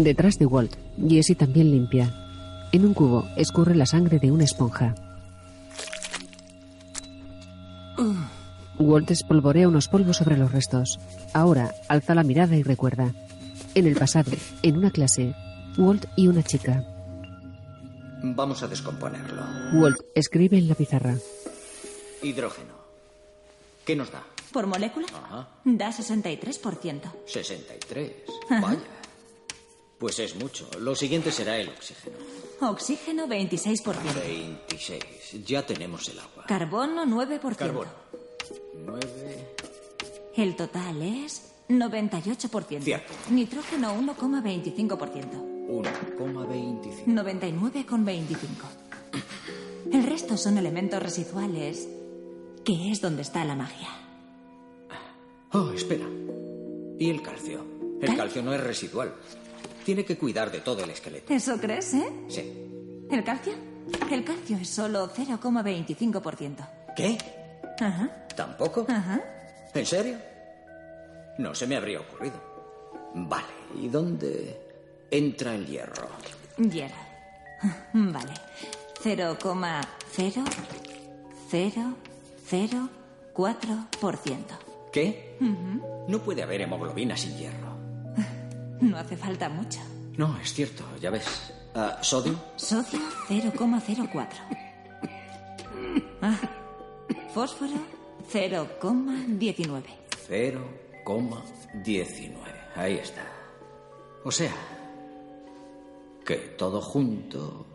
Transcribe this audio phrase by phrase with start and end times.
[0.00, 0.76] Detrás de Walt,
[1.06, 2.10] Jessie también limpia.
[2.72, 4.94] En un cubo escurre la sangre de una esponja.
[8.78, 10.98] Walt espolvorea unos polvos sobre los restos.
[11.34, 13.12] Ahora alza la mirada y recuerda.
[13.74, 14.32] En el pasado,
[14.62, 15.34] en una clase,
[15.76, 16.82] Walt y una chica.
[18.22, 19.42] Vamos a descomponerlo.
[19.74, 21.14] Walt escribe en la pizarra.
[22.22, 22.72] Hidrógeno.
[23.84, 24.22] ¿Qué nos da?
[24.50, 25.08] ¿Por molécula?
[25.08, 25.48] Ajá.
[25.62, 27.02] Da 63%.
[27.26, 28.12] 63.
[28.48, 28.60] Ajá.
[28.62, 28.99] Vaya.
[30.00, 30.66] Pues es mucho.
[30.80, 32.16] Lo siguiente será el oxígeno.
[32.62, 34.14] Oxígeno 26%.
[34.14, 35.44] 26.
[35.46, 36.44] Ya tenemos el agua.
[36.48, 37.54] Carbono 9%.
[37.56, 37.90] Carbono.
[38.86, 39.54] 9.
[40.36, 42.80] El total es 98%.
[42.82, 43.12] Cierto.
[43.30, 45.68] Nitrógeno 1,25%.
[45.68, 47.04] 1,25.
[47.04, 48.46] 99,25.
[49.92, 51.86] El resto son elementos residuales,
[52.64, 53.88] que es donde está la magia.
[55.52, 56.06] Oh, espera.
[56.98, 57.64] ¿Y el calcio?
[58.00, 59.14] El ¿Cal- calcio no es residual.
[59.84, 61.32] Tiene que cuidar de todo el esqueleto.
[61.32, 62.12] ¿Eso crees, eh?
[62.28, 63.06] Sí.
[63.10, 63.54] ¿El calcio?
[64.10, 66.68] El calcio es solo 0,25%.
[66.96, 67.18] ¿Qué?
[67.80, 68.86] Ajá, ¿Tampoco?
[68.88, 69.20] ajá.
[69.74, 70.16] ¿En serio?
[71.38, 72.34] No se me habría ocurrido.
[73.14, 73.46] Vale.
[73.80, 74.60] ¿Y dónde
[75.10, 76.08] entra el hierro?
[76.58, 76.94] Hierro.
[77.94, 78.34] Vale.
[83.00, 84.36] 0,00004%.
[84.92, 85.36] ¿Qué?
[86.08, 87.69] No puede haber hemoglobina sin hierro.
[88.80, 89.78] No hace falta mucho.
[90.16, 91.52] No, es cierto, ya ves.
[91.74, 92.34] Ah, ¿Sodio?
[92.56, 94.26] Sodio 0,04.
[96.22, 96.36] Ah,
[97.32, 97.72] fósforo
[98.32, 99.82] 0,19.
[100.28, 102.34] 0,19.
[102.76, 103.24] Ahí está.
[104.24, 104.52] O sea,
[106.24, 107.66] que todo junto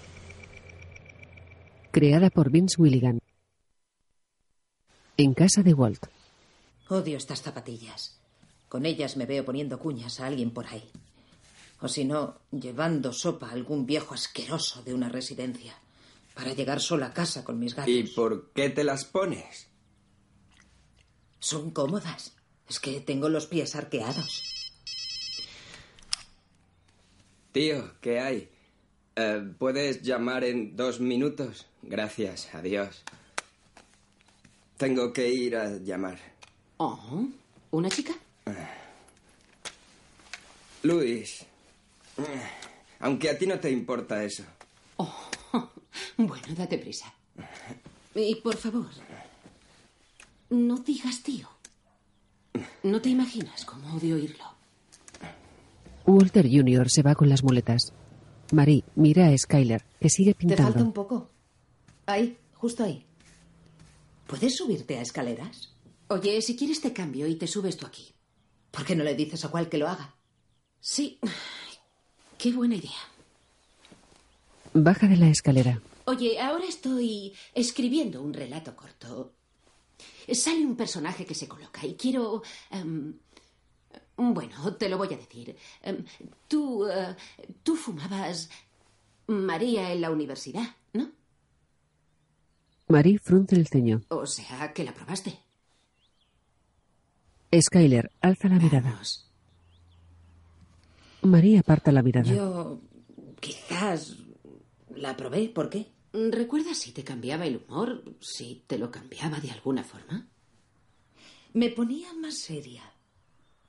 [1.90, 3.18] Creada por Vince Willigan.
[5.16, 6.06] En casa de Walt.
[6.88, 8.16] Odio estas zapatillas.
[8.68, 10.88] Con ellas me veo poniendo cuñas a alguien por ahí.
[11.80, 15.74] O si no, llevando sopa a algún viejo asqueroso de una residencia.
[16.34, 17.92] Para llegar sola a casa con mis gatos.
[17.92, 19.68] ¿Y por qué te las pones?
[21.40, 22.34] Son cómodas.
[22.68, 24.42] Es que tengo los pies arqueados.
[27.52, 28.48] Tío, ¿qué hay?
[29.16, 31.66] Eh, ¿Puedes llamar en dos minutos?
[31.82, 33.02] Gracias, adiós.
[34.76, 36.18] Tengo que ir a llamar.
[36.76, 37.26] Oh,
[37.72, 38.12] ¿una chica?
[40.82, 41.46] Luis, eh,
[43.00, 44.44] aunque a ti no te importa eso.
[46.16, 47.12] Bueno, date prisa.
[48.14, 48.86] Y por favor,
[50.50, 51.48] no digas tío.
[52.82, 54.44] No te imaginas cómo odio oírlo.
[56.06, 56.88] Walter Jr.
[56.90, 57.92] se va con las muletas.
[58.52, 60.92] Marie mira a Skyler, que sigue ¿Te falta un pintando.
[60.92, 61.30] poco?
[62.06, 63.04] Ahí, justo ahí.
[64.26, 65.74] ¿Puedes subirte a escaleras?
[66.08, 68.12] Oye, si quieres te cambio y te subes tú aquí.
[68.70, 70.14] ¿Por qué no le dices a cuál que lo haga?
[70.80, 71.18] Sí.
[72.38, 73.02] Qué buena idea.
[74.72, 75.80] Baja de la escalera.
[76.04, 79.32] Oye, ahora estoy escribiendo un relato corto.
[80.32, 82.42] Sale un personaje que se coloca y quiero...
[82.70, 83.14] em,
[84.16, 85.56] bueno, te lo voy a decir.
[85.82, 86.04] Em,
[86.46, 86.86] tú...
[86.86, 87.16] eh,
[87.62, 88.48] tú fumabas
[89.26, 91.10] María en la universidad, ¿no?
[92.88, 94.02] Marie frunce el ceño.
[94.08, 95.38] O sea, que la probaste.
[97.58, 99.00] Skyler alza la mirada.
[101.22, 102.32] Marie aparta la mirada.
[102.32, 102.80] Yo
[103.40, 104.16] quizás
[104.94, 105.48] la probé.
[105.48, 105.92] ¿Por qué?
[106.12, 108.02] ¿Recuerdas si te cambiaba el humor?
[108.20, 110.28] Si te lo cambiaba de alguna forma.
[111.52, 112.82] Me ponía más seria.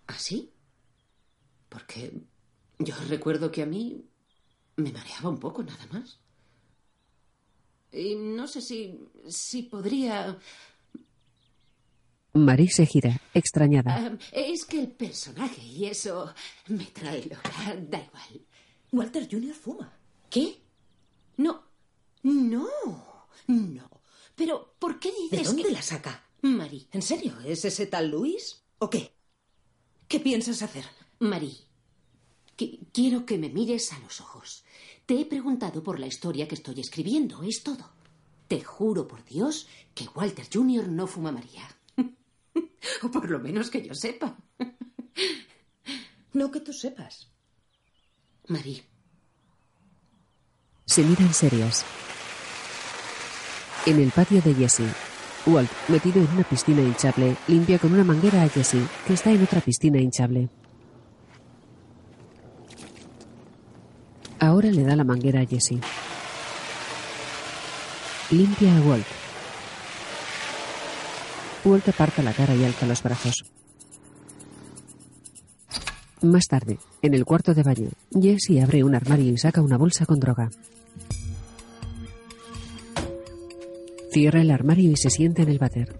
[0.07, 0.53] ¿Ah, sí?
[1.69, 2.13] Porque
[2.79, 4.05] yo recuerdo que a mí
[4.77, 6.19] me mareaba un poco, nada más.
[7.91, 10.37] Y no sé si, si podría...
[12.33, 13.95] Marie se gira, extrañada.
[13.97, 16.33] Ah, es que el personaje y eso
[16.67, 17.51] me trae loca.
[17.89, 18.45] Da igual.
[18.91, 19.53] Walter Jr.
[19.53, 19.97] fuma.
[20.29, 20.61] ¿Qué?
[21.37, 21.63] No.
[22.23, 22.67] No,
[23.47, 23.89] no.
[24.35, 25.71] Pero, ¿por qué ¿De dices dónde que...
[25.71, 26.25] la saca?
[26.41, 27.37] Marie, ¿En serio?
[27.45, 28.61] ¿Es ese tal Luis?
[28.79, 29.13] ¿O qué?
[30.07, 30.85] ¿Qué piensas hacer?
[31.19, 31.57] Marie,
[32.57, 34.63] qui- quiero que me mires a los ojos.
[35.05, 37.91] Te he preguntado por la historia que estoy escribiendo, es todo.
[38.47, 40.87] Te juro por Dios que Walter Jr.
[40.87, 41.67] no fuma María.
[43.03, 44.37] o por lo menos que yo sepa.
[46.31, 47.31] No que tú sepas.
[48.47, 48.83] Marie,
[50.85, 51.83] Se miran serias.
[53.87, 54.85] En el patio de Jessie,
[55.45, 59.43] Walt, metido en una piscina hinchable, limpia con una manguera a Jessie, que está en
[59.43, 60.49] otra piscina hinchable.
[64.39, 65.81] Ahora le da la manguera a Jessie.
[68.31, 69.28] Limpia a Walt.
[71.65, 73.43] Walt aparta la cara y alza los brazos.
[76.21, 80.05] Más tarde, en el cuarto de baño, Jessie abre un armario y saca una bolsa
[80.05, 80.49] con droga.
[84.11, 85.99] Cierra el armario y se sienta en el váter.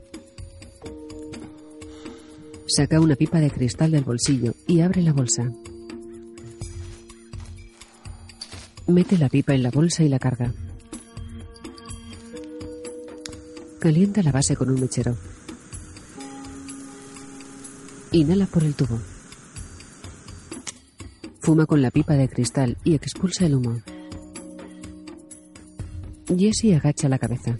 [2.68, 5.52] Saca una pipa de cristal del bolsillo y abre la bolsa.
[8.88, 10.54] Mete la pipa en la bolsa y la carga.
[13.80, 15.16] Calienta la base con un mechero.
[18.12, 19.00] Inhala por el tubo.
[21.42, 23.82] Fuma con la pipa de cristal y expulsa el humo.
[26.28, 27.58] Jesse agacha la cabeza.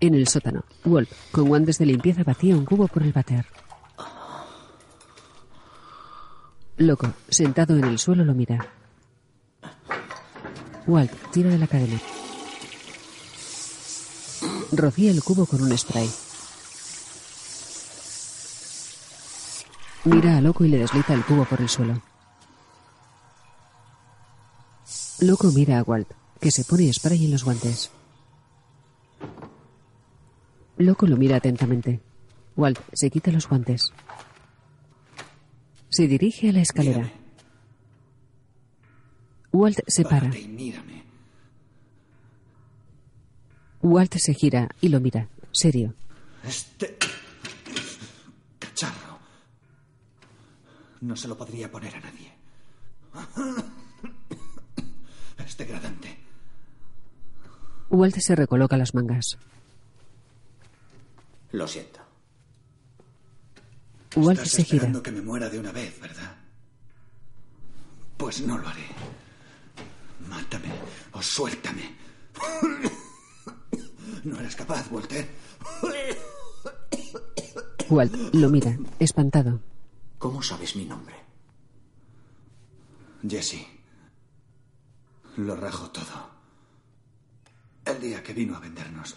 [0.00, 3.46] En el sótano, Wolf, con guantes de limpieza, vacía un cubo por el váter.
[6.78, 8.66] Loco, sentado en el suelo, lo mira.
[10.86, 12.00] Walt tira de la cadena.
[14.72, 16.10] Rocía el cubo con un spray.
[20.04, 22.02] Mira a Loco y le desliza el cubo por el suelo.
[25.20, 26.10] Loco mira a Walt,
[26.40, 27.90] que se pone spray en los guantes.
[30.76, 32.02] Loco lo mira atentamente.
[32.56, 33.92] Walt se quita los guantes.
[35.88, 37.10] Se dirige a la escalera.
[39.52, 40.30] Walt se para.
[43.80, 45.94] Walt se gira y lo mira, serio.
[46.42, 46.98] Este
[48.58, 49.13] cacharro
[51.04, 52.32] no se lo podría poner a nadie.
[55.46, 56.16] Es degradante.
[57.90, 59.36] Walt se recoloca las mangas.
[61.52, 62.00] Lo siento.
[64.16, 64.76] Walt Estás se gira.
[64.76, 66.34] esperando que me muera de una vez, ¿verdad?
[68.16, 68.86] Pues no lo haré.
[70.28, 70.70] Mátame
[71.12, 71.94] o suéltame.
[74.24, 75.28] No eres capaz, Walter.
[77.90, 79.60] Walt lo mira, espantado.
[80.24, 81.16] ¿Cómo sabes mi nombre?
[83.28, 83.62] Jesse.
[85.36, 86.30] Lo rajo todo.
[87.84, 89.16] El día que vino a vendernos.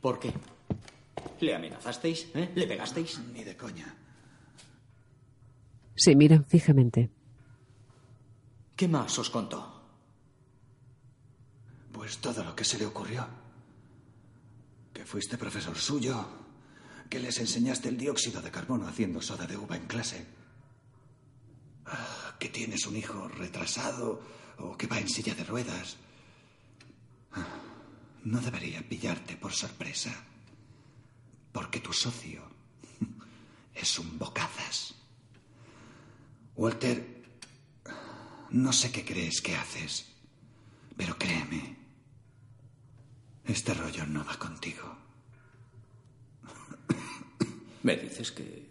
[0.00, 0.34] ¿Por qué?
[1.38, 2.26] ¿Le amenazasteis?
[2.34, 2.50] ¿Eh?
[2.56, 3.20] ¿Le pegasteis?
[3.32, 3.94] Ni de coña.
[5.94, 7.10] Se miran fijamente.
[8.74, 9.80] ¿Qué más os contó?
[11.92, 13.28] Pues todo lo que se le ocurrió.
[14.92, 16.43] Que fuiste profesor suyo.
[17.14, 20.26] Que les enseñaste el dióxido de carbono haciendo soda de uva en clase.
[21.86, 24.20] Ah, Que tienes un hijo retrasado
[24.58, 25.96] o que va en silla de ruedas.
[27.30, 27.46] Ah,
[28.24, 30.10] No debería pillarte por sorpresa.
[31.52, 32.42] Porque tu socio
[33.76, 34.96] es un bocazas.
[36.56, 37.22] Walter,
[38.50, 40.06] no sé qué crees que haces,
[40.96, 41.76] pero créeme,
[43.44, 45.03] este rollo no va contigo.
[47.84, 48.66] ¿Me dices que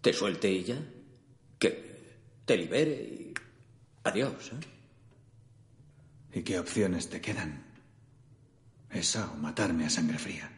[0.00, 0.78] te suelte y ya?
[1.58, 3.34] ¿Que te libere y...
[4.02, 6.38] Adiós, ¿eh?
[6.38, 7.62] ¿Y qué opciones te quedan?
[8.90, 10.50] Esa o matarme a sangre fría.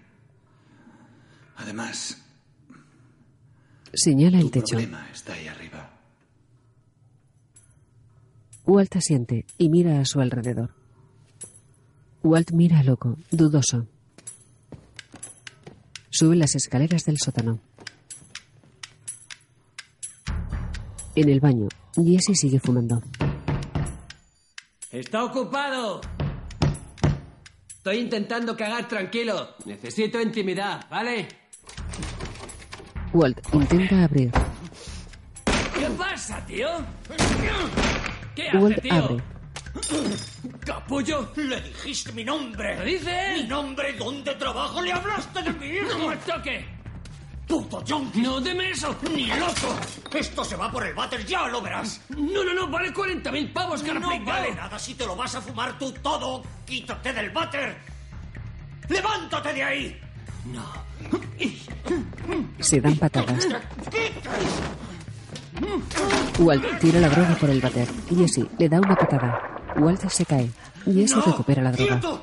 [1.57, 2.23] Además,
[3.93, 4.77] Señala el tu techo.
[4.77, 5.91] problema está ahí arriba.
[8.65, 10.75] Walt asiente y mira a su alrededor.
[12.23, 13.87] Walt mira a Loco, dudoso.
[16.19, 17.61] Sube las escaleras del sótano.
[21.15, 23.03] En el baño, Jesse sigue fumando.
[24.91, 26.01] ¡Está ocupado!
[27.69, 29.57] Estoy intentando cagar tranquilo.
[29.67, 31.29] Necesito intimidad, ¿vale?
[33.13, 34.31] Walt intenta abrir.
[35.79, 36.69] ¿Qué pasa, tío?
[38.35, 38.95] ¿Qué Walt hace, tío?
[38.95, 39.36] abre.
[40.65, 41.31] ¡Capullo!
[41.37, 42.77] Le dijiste mi nombre.
[42.77, 43.43] ¿Lo dice él?
[43.43, 45.79] Mi nombre, dónde trabajo, le hablaste de mí.
[45.89, 46.65] ¡No me toque!
[47.47, 48.23] ¡Puto junkie!
[48.23, 48.95] ¡No, deme eso!
[49.15, 49.79] ¡Ni loco!
[50.13, 52.01] Esto se va por el váter, ya lo verás.
[52.09, 55.41] No, no, no, vale 40.000 pavos, cara No vale nada si te lo vas a
[55.41, 56.43] fumar tú todo.
[56.65, 57.77] ¡Quítate del váter!
[58.89, 60.01] ¡Levántate de ahí!
[60.47, 60.87] No.
[62.61, 63.47] Se dan patadas.
[66.39, 67.89] Walt tira la droga por el váter.
[68.09, 69.56] Jesse le da una patada.
[69.79, 70.51] Walt se cae.
[70.85, 71.23] Jesse ¡No!
[71.23, 72.01] recupera la droga.
[72.01, 72.23] ¡Quieto!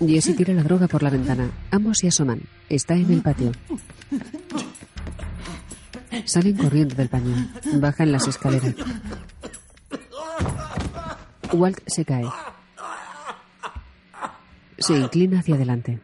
[0.00, 1.50] Jesse tira la droga por la ventana.
[1.70, 2.42] Ambos se asoman.
[2.68, 3.52] Está en el patio.
[6.24, 7.48] Salen corriendo del baño.
[7.74, 8.74] Bajan las escaleras.
[11.52, 12.26] Walt se cae.
[14.78, 16.00] Se inclina hacia adelante.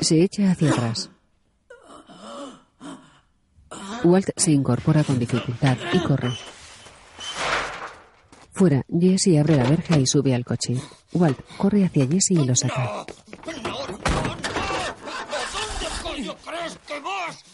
[0.00, 1.10] Se echa hacia atrás.
[4.04, 6.30] Walt se incorpora con dificultad y corre.
[8.52, 10.74] Fuera, Jesse abre la verja y sube al coche.
[11.12, 13.06] Walt corre hacia Jesse y lo saca.
[13.44, 13.56] ¿Dónde
[16.02, 17.44] coño crees que vas?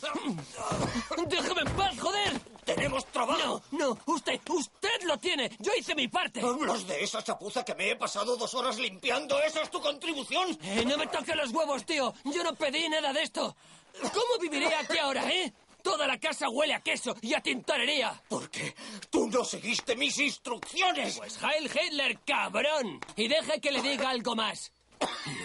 [1.28, 2.40] ¡Déjame en paz, joder!
[2.64, 3.62] ¡Tenemos trabajo!
[3.70, 5.50] No, no, usted, usted lo tiene.
[5.60, 6.40] Yo hice mi parte.
[6.40, 9.40] ¿Hablas de esa chapuza que me he pasado dos horas limpiando?
[9.40, 10.58] ¿Esa es tu contribución?
[10.62, 12.12] Eh, no me toque los huevos, tío.
[12.24, 13.54] Yo no pedí nada de esto.
[14.02, 15.52] ¿Cómo viviré aquí ahora, eh?
[15.86, 18.20] Toda la casa huele a queso y a tintorería.
[18.28, 18.74] Porque
[19.08, 21.16] tú no seguiste mis instrucciones.
[21.16, 22.98] Pues Heil Hitler, cabrón.
[23.14, 24.72] Y deje que le diga algo más.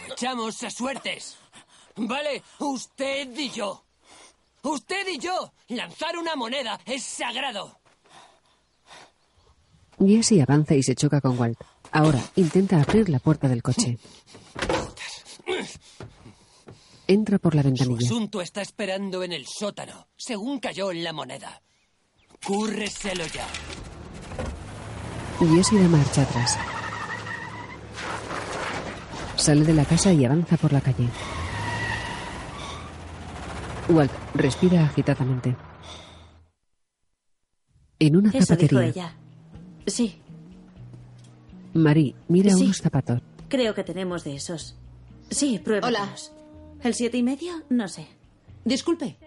[0.07, 1.37] Lo echamos a suertes.
[1.95, 3.85] Vale, usted y yo.
[4.63, 5.53] Usted y yo.
[5.67, 7.79] Lanzar una moneda es sagrado.
[9.99, 11.59] Jesse avanza y se choca con Walt.
[11.91, 13.99] Ahora intenta abrir la puerta del coche.
[17.11, 18.05] Entra por la Su ventanilla.
[18.07, 21.61] asunto está esperando en el sótano, según cayó la moneda.
[22.45, 23.45] Cúrreselo ya.
[25.39, 26.57] Jesse da marcha atrás.
[29.35, 31.07] Sale de la casa y avanza por la calle.
[33.89, 35.55] Walt respira agitadamente.
[37.99, 39.15] En una Eso dijo zapatería, ella.
[39.85, 40.21] Sí,
[41.73, 42.63] Marie mira Sí.
[42.65, 43.21] unos zapatos.
[43.49, 44.75] creo que tenemos de esos.
[45.29, 46.31] Sí, pruébalos.
[46.83, 47.63] ¿El siete y medio?
[47.69, 48.07] No sé.
[48.65, 49.17] Disculpe,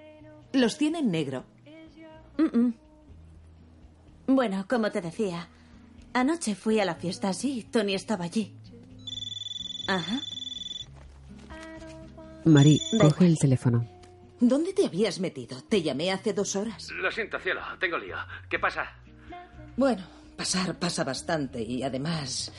[0.52, 1.44] los tiene en negro.
[2.38, 2.74] Mm, mm.
[4.26, 5.48] Bueno, como te decía,
[6.12, 8.52] anoche fui a la fiesta, sí, Tony estaba allí.
[9.86, 10.20] Ajá.
[12.44, 13.86] Marie Da coge el teléfono.
[14.40, 15.62] ¿Dónde te habías metido?
[15.62, 16.90] Te llamé hace dos horas.
[16.90, 17.60] Lo siento, cielo.
[17.78, 18.16] Tengo lío.
[18.48, 18.92] ¿Qué pasa?
[19.76, 20.04] Bueno,
[20.36, 22.52] pasar pasa bastante y además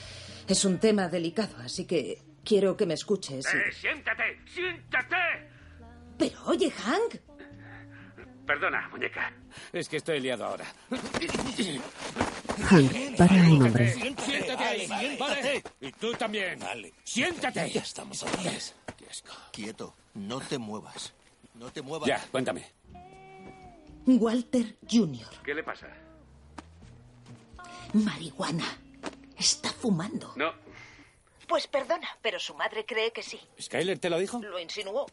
[0.48, 3.46] es un tema delicado, así que quiero que me escuches.
[3.54, 5.16] y- Eh, siéntate, siéntate.
[6.18, 7.16] Pero oye, Hank,
[8.46, 9.34] Perdona, muñeca.
[9.74, 10.66] Es que estoy liado ahora.
[12.70, 13.92] Hank para un hombre.
[13.92, 15.64] Siéntate ahí, ¿vale?
[15.82, 16.60] Y tú también.
[16.60, 16.94] Vale.
[17.04, 17.72] Siéntate.
[17.72, 18.48] Ya estamos aquí.
[19.52, 21.12] Quieto, no te muevas.
[21.56, 22.08] No te muevas.
[22.08, 22.66] Ya, cuéntame.
[24.06, 25.88] Walter Jr., ¿Qué le pasa?
[27.94, 28.78] marihuana.
[29.38, 30.34] Está fumando.
[30.36, 30.54] No.
[31.48, 33.40] Pues perdona, pero su madre cree que sí.
[33.60, 34.40] ¿Skyler te lo dijo?
[34.42, 35.06] Lo insinuó.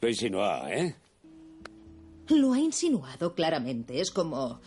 [0.00, 0.94] Lo insinuó, ¿eh?
[2.28, 4.00] Lo ha insinuado claramente.
[4.00, 4.60] Es como...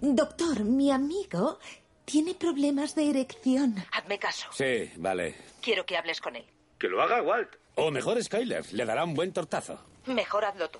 [0.00, 1.58] Doctor, mi amigo
[2.04, 3.76] tiene problemas de erección.
[3.92, 4.48] Hazme caso.
[4.52, 5.36] Sí, vale.
[5.60, 6.44] Quiero que hables con él.
[6.78, 7.50] Que lo haga Walt.
[7.76, 8.72] O mejor Skyler.
[8.72, 9.78] Le dará un buen tortazo.
[10.06, 10.78] Mejor hazlo tú.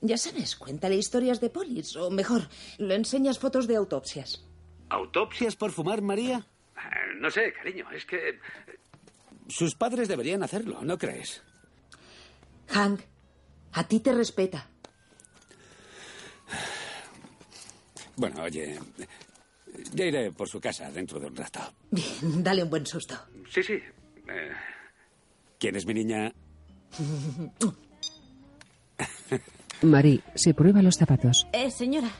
[0.00, 1.96] Ya sabes, cuéntale historias de polis.
[1.96, 4.44] O mejor, lo enseñas fotos de autopsias.
[4.88, 6.46] ¿Autopsias por fumar, María?
[7.18, 7.90] No sé, cariño.
[7.90, 8.38] Es que...
[9.48, 11.42] Sus padres deberían hacerlo, ¿no crees?
[12.68, 13.00] Hank,
[13.72, 14.66] a ti te respeta.
[18.16, 18.78] Bueno, oye...
[19.94, 21.60] Ya iré por su casa dentro de un rato.
[21.90, 23.14] Bien, dale un buen susto.
[23.50, 23.74] Sí, sí.
[23.74, 24.52] Eh,
[25.58, 26.32] ¿Quién es mi niña?
[29.82, 31.46] Marie se prueba los zapatos.
[31.52, 32.10] Eh, señora.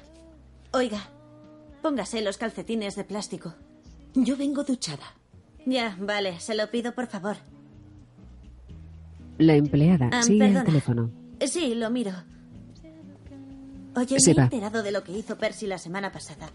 [0.73, 1.11] Oiga,
[1.83, 3.55] póngase los calcetines de plástico.
[4.14, 5.14] Yo vengo duchada.
[5.67, 7.37] Ya, vale, se lo pido por favor.
[9.38, 10.61] La empleada Ah, sigue perdona.
[10.61, 11.11] el teléfono.
[11.47, 12.12] Sí, lo miro.
[13.97, 16.49] Oye, Se me he enterado de lo que hizo Percy la semana pasada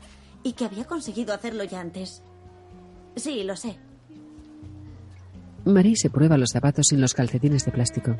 [0.43, 2.21] y que había conseguido hacerlo ya antes.
[3.15, 3.77] Sí, lo sé.
[5.65, 8.15] Marie se prueba los zapatos sin los calcetines de plástico.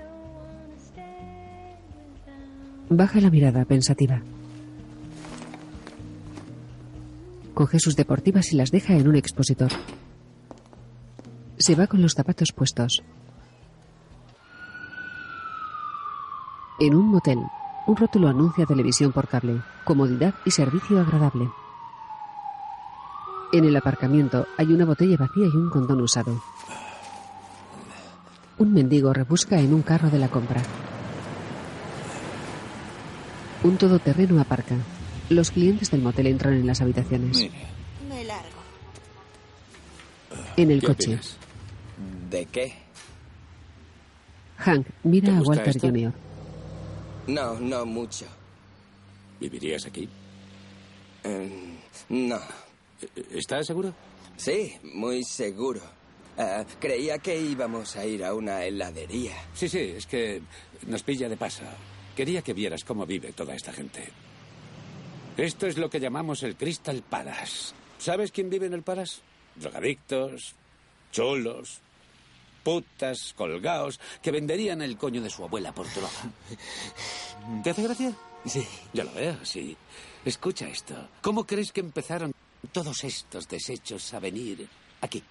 [2.89, 4.21] Baja la mirada pensativa.
[7.55, 9.71] Coge sus deportivas y las deja en un expositor.
[11.57, 13.01] Se va con los zapatos puestos.
[16.81, 17.39] En un motel,
[17.87, 21.49] un rótulo anuncia televisión por cable, comodidad y servicio agradable.
[23.53, 26.43] En el aparcamiento hay una botella vacía y un condón usado.
[28.57, 30.61] Un mendigo rebusca en un carro de la compra.
[33.63, 34.75] Un todoterreno aparca.
[35.29, 37.49] Los clientes del motel entran en las habitaciones.
[38.07, 38.59] Me largo.
[40.57, 41.37] En el ¿Qué coche, opinas?
[42.29, 42.73] ¿De qué?
[44.57, 45.87] Hank mira ¿Te a Walter esto?
[45.87, 46.13] Jr.
[47.27, 48.25] No, no mucho.
[49.39, 50.07] ¿Vivirías aquí?
[51.23, 51.49] Eh,
[52.09, 52.39] no.
[53.31, 53.93] ¿Estás seguro?
[54.37, 55.81] Sí, muy seguro.
[56.37, 59.33] Ah, creía que íbamos a ir a una heladería.
[59.53, 60.41] Sí, sí, es que
[60.87, 61.63] nos pilla de paso.
[62.15, 64.07] Quería que vieras cómo vive toda esta gente.
[65.37, 67.73] Esto es lo que llamamos el Crystal Palace.
[67.97, 69.19] ¿Sabes quién vive en el Palace?
[69.55, 70.55] Drogadictos,
[71.11, 71.79] chulos,
[72.63, 76.09] putas, colgaos, que venderían el coño de su abuela por droga.
[77.63, 78.13] ¿Te hace gracia?
[78.45, 78.65] Sí.
[78.93, 79.75] Ya lo veo, sí.
[80.23, 80.95] Escucha esto.
[81.21, 82.33] ¿Cómo crees que empezaron
[82.71, 84.67] todos estos desechos a venir
[85.01, 85.21] aquí?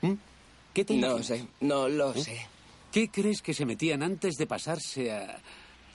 [0.00, 0.12] ¿Mm?
[0.72, 2.22] ¿Qué te No sé, no lo ¿Eh?
[2.22, 2.46] sé.
[2.90, 5.38] ¿Qué crees que se metían antes de pasarse a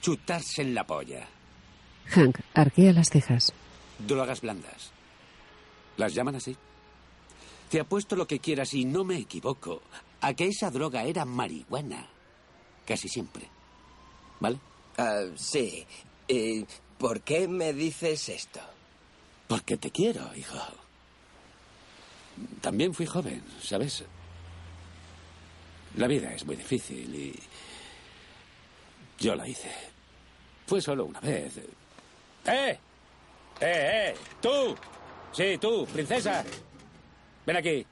[0.02, 1.28] chutarse en la polla?
[2.10, 3.54] Hank arquea las cejas.
[4.00, 4.92] Drogas blandas.
[5.98, 6.56] ¿Las llaman así?
[7.70, 9.82] Te apuesto lo que quieras y no me equivoco
[10.22, 12.08] a que esa droga era marihuana.
[12.86, 13.50] Casi siempre.
[14.40, 14.58] ¿Vale?
[14.98, 15.86] Ah, sí.
[16.28, 16.66] ¿Y
[16.98, 18.62] por qué me dices esto?
[19.48, 20.60] Porque te quiero, hijo.
[22.62, 24.04] También fui joven, ¿sabes?
[25.96, 27.40] La vida es muy difícil y...
[29.20, 29.72] Yo la hice.
[30.68, 31.54] Fue solo una vez.
[32.48, 32.80] ¡Eh!
[33.60, 34.16] ¡Eh, eh!
[34.42, 34.76] ¡Tú!
[35.32, 36.44] Sí, tú, princesa.
[37.46, 37.70] Ven aquí.
[37.70, 37.86] ¡Eh!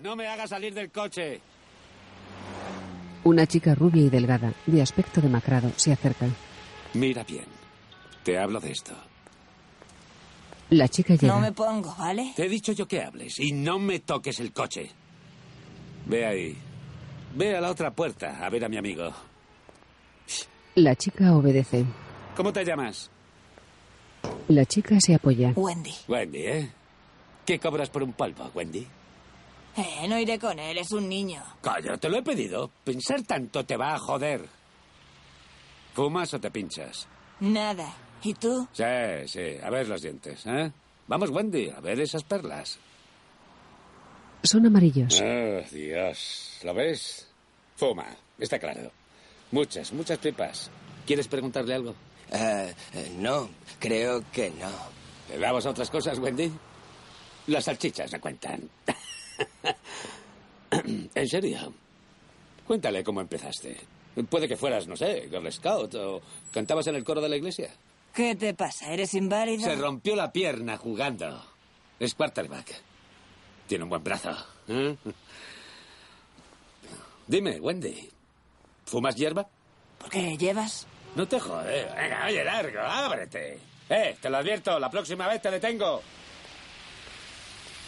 [0.00, 1.40] No me hagas salir del coche.
[3.24, 6.26] Una chica rubia y delgada, de aspecto demacrado, se acerca.
[6.94, 7.44] Mira bien.
[8.24, 8.94] Te hablo de esto.
[10.70, 11.34] La chica llega.
[11.34, 12.32] No me pongo, ¿vale?
[12.34, 14.90] Te he dicho yo que hables y no me toques el coche.
[16.06, 16.56] Ve ahí.
[17.34, 19.12] Ve a la otra puerta a ver a mi amigo.
[20.76, 21.84] La chica obedece.
[22.36, 23.10] ¿Cómo te llamas?
[24.48, 25.52] La chica se apoya.
[25.56, 25.94] Wendy.
[26.08, 26.70] Wendy, ¿eh?
[27.44, 28.86] ¿Qué cobras por un polvo, Wendy?
[29.76, 31.42] Eh, no iré con él, es un niño.
[31.62, 32.70] Calla, te lo he pedido.
[32.84, 34.46] Pensar tanto te va a joder.
[35.94, 37.06] ¿Fumas o te pinchas?
[37.40, 37.92] Nada.
[38.22, 38.68] ¿Y tú?
[38.72, 38.84] Sí,
[39.26, 39.56] sí.
[39.62, 40.70] A ver los dientes, ¿eh?
[41.08, 42.78] Vamos, Wendy, a ver esas perlas.
[44.42, 45.20] Son amarillos.
[45.20, 46.60] Oh, Dios.
[46.62, 47.28] ¿Lo ves?
[47.76, 48.06] Fuma,
[48.38, 48.90] está claro.
[49.52, 50.70] Muchas, muchas pipas.
[51.06, 51.94] ¿Quieres preguntarle algo?
[52.30, 54.70] Eh, eh, no, creo que no.
[55.28, 56.50] ¿Le damos a otras cosas, Wendy?
[57.48, 58.68] Las salchichas me cuentan.
[61.14, 61.72] en serio.
[62.66, 63.76] Cuéntale cómo empezaste.
[64.28, 66.20] Puede que fueras, no sé, Girl Scout o
[66.52, 67.70] cantabas en el coro de la iglesia.
[68.14, 68.92] ¿Qué te pasa?
[68.92, 69.64] ¿Eres inválido?
[69.64, 71.44] Se rompió la pierna jugando.
[71.98, 72.74] Es quarterback.
[73.66, 74.30] Tiene un buen brazo.
[74.68, 74.96] ¿eh?
[77.26, 78.10] Dime, Wendy.
[78.90, 79.46] ¿Fumas hierba?
[79.98, 80.84] ¿Por qué llevas?
[81.14, 81.84] No te jode.
[81.96, 83.58] Venga, oye, largo, ábrete.
[83.88, 86.02] Eh, te lo advierto, la próxima vez te detengo.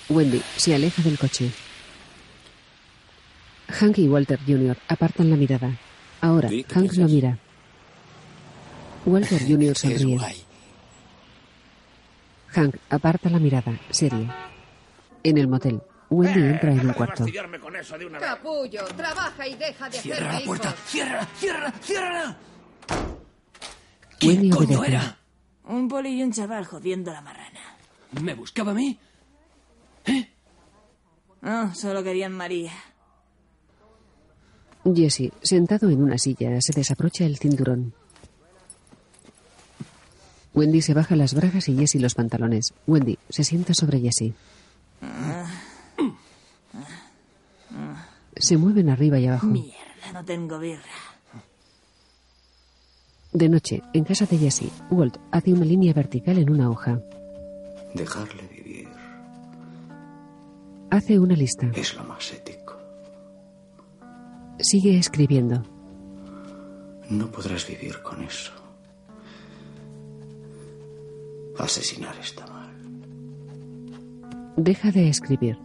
[0.09, 1.51] Wendy se aleja del coche.
[3.69, 4.77] Hank y Walter Jr.
[4.87, 5.77] apartan la mirada.
[6.21, 7.39] Ahora, Sí, ¿qué Hank lo mira.
[9.05, 9.77] Walter Jr.
[9.77, 10.19] Sonríe.
[12.55, 14.33] Hank aparta la mirada, serio.
[15.25, 15.81] En el motel,
[16.13, 17.25] Wendy Eh, entra en un cuarto.
[17.61, 20.69] con eso de una Capullo, trabaja y deja de Cierra hacerme la puerta.
[20.69, 20.81] hijos.
[20.91, 22.37] Cierra, cierra, cierra.
[24.23, 24.95] Wendy coño obedece.
[24.97, 25.19] era?
[25.65, 27.61] Un poli y un chaval jodiendo la marrana.
[28.21, 28.99] ¿Me buscaba a mí?
[31.41, 32.73] No, solo querían María.
[34.85, 37.95] Jesse, sentado en una silla, se desabrocha el cinturón.
[40.55, 42.75] Wendy se baja las bragas y Jesse los pantalones.
[42.87, 44.35] Wendy se sienta sobre Jesse.
[48.43, 49.47] Se mueven arriba y abajo.
[49.47, 50.83] Mierda, no tengo birra.
[53.33, 57.01] De noche, en casa de Jesse, Walt hace una línea vertical en una hoja.
[57.95, 58.89] Dejarle vivir
[60.91, 61.71] Hace una lista.
[61.75, 62.77] es lo más ético.
[64.59, 65.63] Sigue escribiendo.
[67.09, 68.53] No podrás vivir con eso.
[71.59, 72.73] Asesinar está mal.
[74.57, 75.57] Deja de escribir.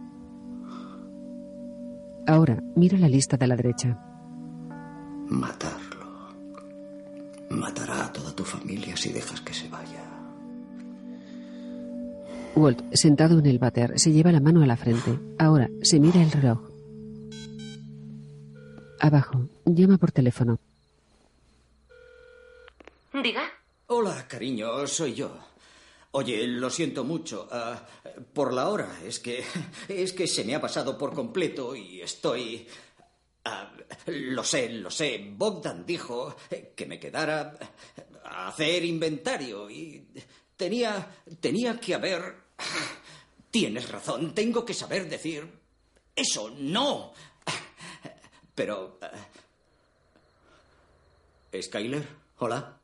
[2.28, 3.98] Ahora, mira la lista de la derecha.
[5.30, 6.06] Matarlo.
[7.48, 10.04] Matará a toda tu familia si dejas que se vaya.
[12.54, 15.18] Walt, sentado en el váter, se lleva la mano a la frente.
[15.38, 16.60] Ahora, se mira el reloj.
[19.00, 20.58] Abajo, llama por teléfono.
[23.22, 23.44] Diga.
[23.86, 25.30] Hola, cariño, soy yo.
[26.12, 27.48] Oye, lo siento mucho.
[27.50, 27.86] Ah,
[28.32, 29.44] por la hora, es que.
[29.88, 32.66] Es que se me ha pasado por completo y estoy.
[33.44, 33.72] ah,
[34.06, 35.32] lo sé, lo sé.
[35.36, 36.36] Bogdan dijo
[36.74, 37.58] que me quedara
[38.24, 40.08] a hacer inventario y
[40.56, 41.14] tenía.
[41.40, 42.48] tenía que haber.
[43.50, 45.46] Tienes razón, tengo que saber decir.
[46.14, 47.12] Eso, no.
[48.54, 48.98] Pero.
[49.02, 49.10] ah,
[51.60, 52.06] Skyler,
[52.38, 52.77] hola.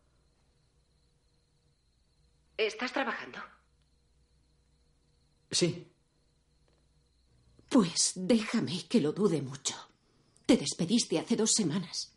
[2.57, 3.39] ¿Estás trabajando?
[5.51, 5.91] Sí.
[7.69, 9.75] Pues déjame que lo dude mucho.
[10.47, 12.13] Te despediste hace dos semanas.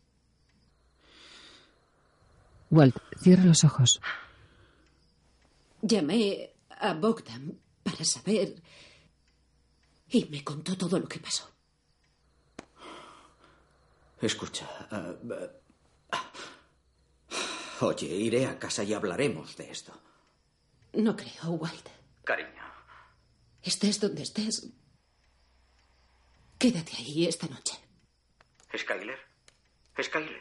[2.70, 4.00] Walt cierra los ojos.
[5.82, 8.62] Llamé a Bogdan para saber
[10.08, 11.50] y me contó todo lo que pasó.
[14.20, 14.68] Escucha.
[14.90, 15.14] ah,
[16.12, 16.32] ah,
[17.80, 19.92] oye, iré a casa y hablaremos de esto.
[20.92, 21.88] No creo, Walt.
[22.24, 22.48] Cariño.
[23.62, 24.68] Estés donde estés.
[26.58, 27.74] Quédate ahí esta noche.
[28.76, 29.18] Skyler.
[30.02, 30.40] Skyler.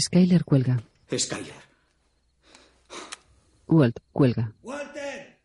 [0.00, 0.82] Skyler cuelga.
[1.16, 1.62] Skyler.
[3.66, 4.52] Walt cuelga.
[4.62, 5.38] ¡Walter!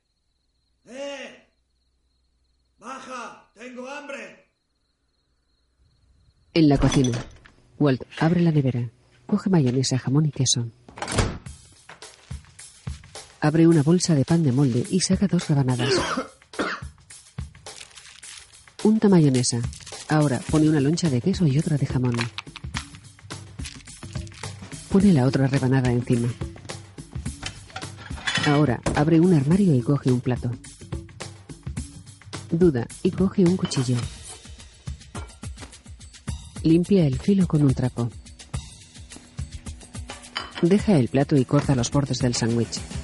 [0.85, 1.47] ¡Eh!
[2.77, 3.51] ¡Baja!
[3.53, 4.49] ¡Tengo hambre!
[6.53, 7.23] En la cocina.
[7.79, 8.89] Walt abre la nevera.
[9.27, 10.71] Coge mayonesa, jamón y queso.
[13.47, 15.93] Abre una bolsa de pan de molde y saca dos rebanadas.
[18.83, 19.61] Unta mayonesa.
[20.09, 22.17] Ahora pone una loncha de queso y otra de jamón.
[24.91, 26.27] Pone la otra rebanada encima.
[28.47, 30.51] Ahora abre un armario y coge un plato.
[32.51, 33.95] Duda y coge un cuchillo.
[36.63, 38.09] Limpia el filo con un trapo.
[40.61, 42.96] Deja el plato y corta los bordes del sándwich.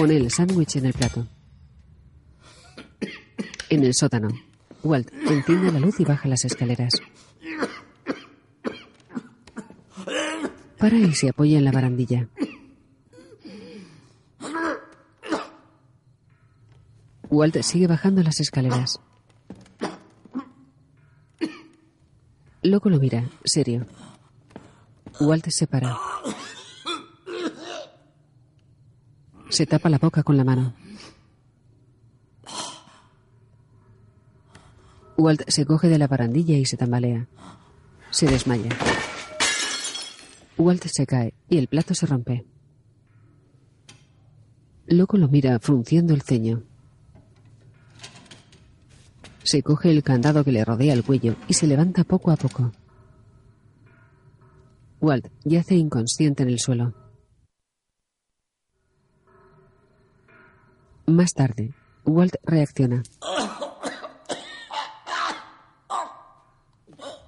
[0.00, 1.26] Pone el sándwich en el plato.
[3.68, 4.30] En el sótano,
[4.82, 6.94] Walt enciende la luz y baja las escaleras.
[10.78, 12.28] Para y se apoya en la barandilla.
[17.28, 18.98] Walt sigue bajando las escaleras.
[22.62, 23.84] Loco lo mira, serio.
[25.20, 25.94] Walt se para.
[29.60, 30.72] Se tapa la boca con la mano.
[35.18, 37.28] Walt se coge de la barandilla y se tambalea.
[38.10, 38.70] Se desmaya.
[40.56, 42.46] Walt se cae y el plato se rompe.
[44.86, 46.62] Loco lo mira frunciendo el ceño.
[49.42, 52.72] Se coge el candado que le rodea el cuello y se levanta poco a poco.
[55.02, 56.99] Walt yace inconsciente en el suelo.
[61.06, 63.02] Más tarde, Walt reacciona.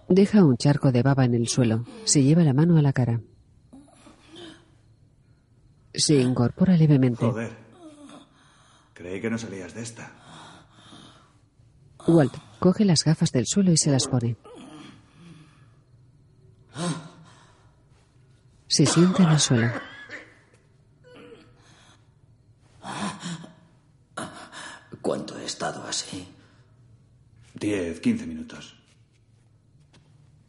[0.09, 1.85] Deja un charco de baba en el suelo.
[2.05, 3.21] Se lleva la mano a la cara.
[5.95, 7.25] Se incorpora levemente.
[7.25, 7.57] Joder.
[8.93, 10.13] Creí que no salías de esta.
[12.07, 14.37] Walt coge las gafas del suelo y se las pone.
[18.69, 19.73] Se sienta en el suelo.
[25.01, 26.27] ¿Cuánto he estado así?
[27.55, 28.75] Diez, quince minutos.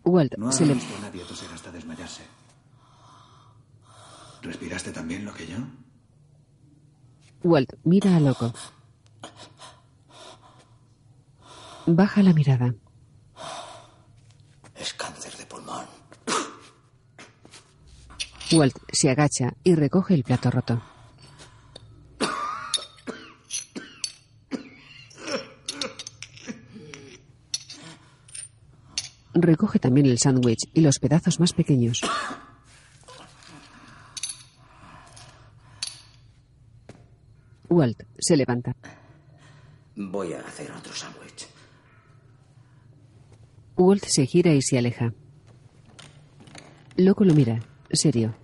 [0.04, 0.74] Walt No se le...
[0.74, 2.24] visto a nadie toser hasta desmayarse.
[4.42, 5.58] ¿Respiraste también lo que yo?
[7.44, 8.54] Walt mira a Loco.
[11.86, 12.74] Baja la mirada.
[14.74, 15.86] Es cáncer de pulmón.
[18.52, 20.93] Walt se agacha y recoge el plato roto.
[29.34, 32.02] Recoge también el sándwich y los pedazos más pequeños.
[37.70, 38.76] Walt se levanta.
[39.96, 41.48] Voy a hacer otro sándwich.
[43.76, 45.14] Walt se gira y se aleja.
[46.96, 47.60] Loco lo mira,
[47.92, 48.36] serio.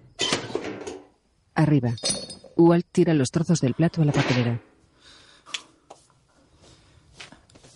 [1.53, 1.93] Arriba.
[2.55, 4.59] Walt tira los trozos del plato a la papelera.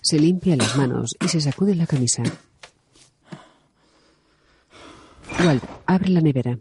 [0.02, 2.24] Se limpia las manos y se sacude la camisa.
[5.46, 6.58] Walt abre la nevera.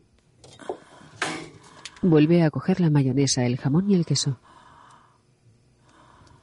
[2.02, 4.40] Vuelve a coger la mayonesa, el jamón y el queso.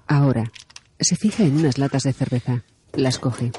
[0.08, 0.52] Ahora,
[1.00, 2.64] se fija en unas latas de cerveza.
[2.94, 3.52] Las coge.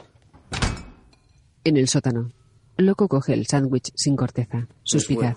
[1.65, 2.33] En el sótano,
[2.79, 4.67] Loco coge el sándwich sin corteza.
[4.83, 5.37] Suspicaz.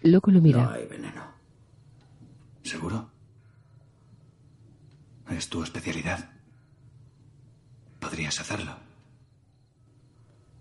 [0.00, 0.64] Loco lo mira.
[0.64, 1.22] No hay veneno.
[2.62, 3.10] ¿Seguro?
[5.28, 6.30] Es tu especialidad.
[8.00, 8.83] Podrías hacerlo.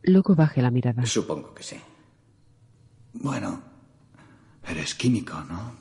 [0.03, 1.05] Loco baja la mirada.
[1.05, 1.77] Supongo que sí.
[3.13, 3.61] Bueno,
[4.67, 5.75] eres químico, ¿no?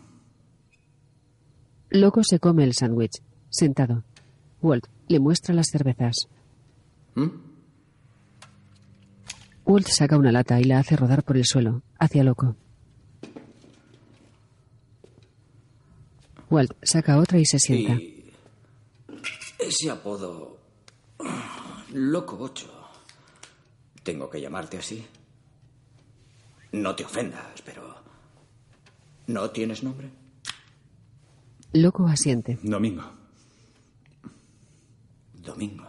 [1.91, 3.23] Loco se come el sándwich.
[3.51, 4.05] Sentado.
[4.63, 6.29] Walt le muestra las cervezas.
[7.15, 7.29] ¿Mm?
[9.65, 12.57] Walt saca una lata y la hace rodar por el suelo, hacia Loco.
[16.49, 17.95] Walt saca otra y se sienta.
[17.95, 18.33] Y
[19.59, 20.59] ese apodo...
[21.93, 22.82] Loco Ocho.
[24.03, 25.07] ¿Tengo que llamarte así?
[26.73, 27.95] No te ofendas, pero...
[29.27, 30.11] ¿No tienes nombre?
[31.73, 32.59] Loco asiente.
[32.63, 33.05] Domingo.
[35.35, 35.89] Domingo.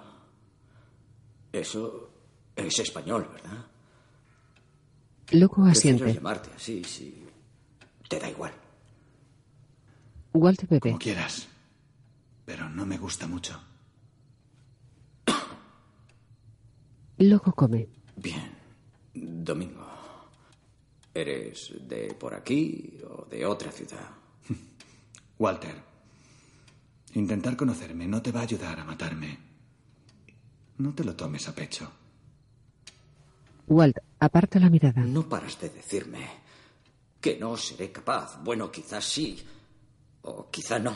[1.51, 2.09] Eso
[2.55, 3.65] es español, ¿verdad?
[5.31, 6.13] Loco Prefiero asiente.
[6.13, 7.25] llamarte así, si
[8.07, 8.53] te da igual.
[10.33, 10.79] Walt bebe.
[10.79, 11.47] Como quieras.
[12.45, 13.59] Pero no me gusta mucho.
[17.17, 17.87] Loco come.
[18.15, 18.51] Bien,
[19.13, 19.87] Domingo.
[21.13, 24.09] ¿Eres de por aquí o de otra ciudad?
[25.39, 25.75] Walter,
[27.13, 29.37] intentar conocerme no te va a ayudar a matarme.
[30.77, 31.91] No te lo tomes a pecho.
[33.67, 35.01] Walt aparta la mirada.
[35.01, 36.27] No paras de decirme
[37.21, 38.43] que no seré capaz.
[38.43, 39.41] Bueno, quizás sí,
[40.23, 40.95] o quizá no.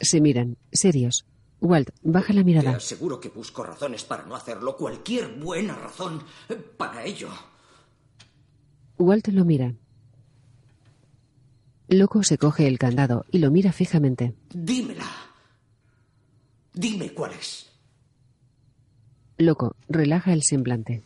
[0.00, 1.24] Se miran, serios.
[1.60, 2.76] Walt baja la Te mirada.
[2.76, 4.76] aseguro que busco razones para no hacerlo.
[4.76, 6.22] Cualquier buena razón
[6.76, 7.28] para ello.
[8.98, 9.74] Walt lo mira.
[11.88, 14.34] Loco se coge el candado y lo mira fijamente.
[14.54, 15.06] Dímela.
[16.72, 17.66] Dime cuál es.
[19.38, 21.02] Loco relaja el semblante.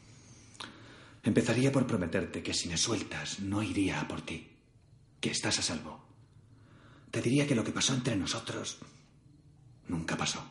[1.22, 4.46] Empezaría por prometerte que si me sueltas no iría a por ti.
[5.20, 6.04] Que estás a salvo.
[7.10, 8.78] Te diría que lo que pasó entre nosotros
[9.88, 10.44] nunca pasó.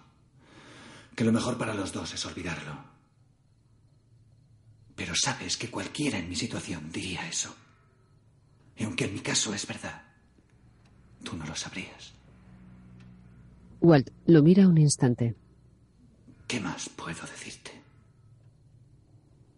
[1.15, 2.78] Que lo mejor para los dos es olvidarlo.
[4.96, 7.56] Pero sabes que cualquiera en mi situación diría eso.
[8.76, 10.04] Y aunque en mi caso es verdad,
[11.24, 12.13] tú no lo sabrías.
[13.82, 15.36] Walt lo mira un instante.
[16.48, 17.72] ¿Qué más puedo decirte?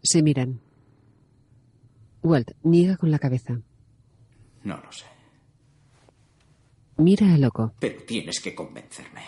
[0.01, 0.59] Se miran.
[2.23, 3.59] Walt niega con la cabeza.
[4.63, 5.05] No lo sé.
[6.97, 7.73] Mira a Loco.
[7.79, 9.21] Pero tienes que convencerme.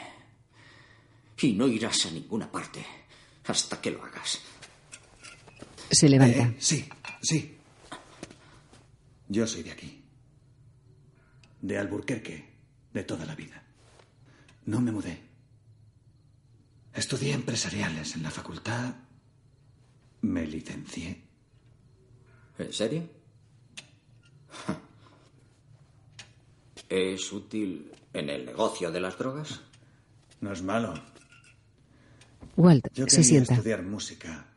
[1.39, 2.86] Y no irás a ninguna parte
[3.45, 4.41] hasta que lo hagas.
[5.89, 6.39] Se levanta.
[6.39, 6.88] Eh, sí,
[7.21, 7.58] sí.
[9.30, 10.04] Yo soy de aquí.
[11.62, 12.54] De Alburquerque,
[12.93, 13.62] de toda la vida.
[14.65, 15.21] No me mudé.
[16.93, 18.95] Estudié empresariales en la facultad.
[20.21, 21.23] Me licencié.
[22.58, 23.08] ¿En serio?
[26.89, 29.62] ¿Es útil en el negocio de las drogas?
[30.41, 30.93] No es malo.
[32.58, 33.54] Walt Yo se sienta.
[33.54, 34.48] estudiar música.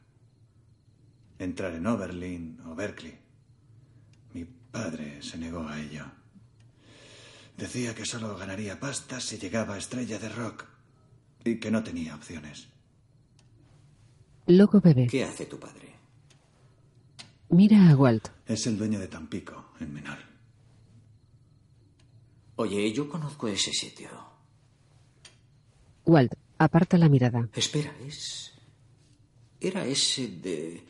[1.39, 3.17] Entrar en Oberlin o Berkeley.
[4.35, 6.05] Mi padre se negó a ello.
[7.57, 10.65] Decía que solo ganaría pasta si llegaba a estrella de rock
[11.45, 12.69] y que no tenía opciones.
[14.47, 15.07] Loco bebe.
[15.07, 15.95] ¿Qué hace tu padre?
[17.51, 18.29] Mira a Walt.
[18.47, 20.19] Es el dueño de Tampico, en Menor.
[22.57, 24.09] Oye, yo conozco ese sitio.
[26.05, 27.49] Walt aparta la mirada.
[27.55, 28.53] Espera, es...
[29.61, 30.85] Era ese de...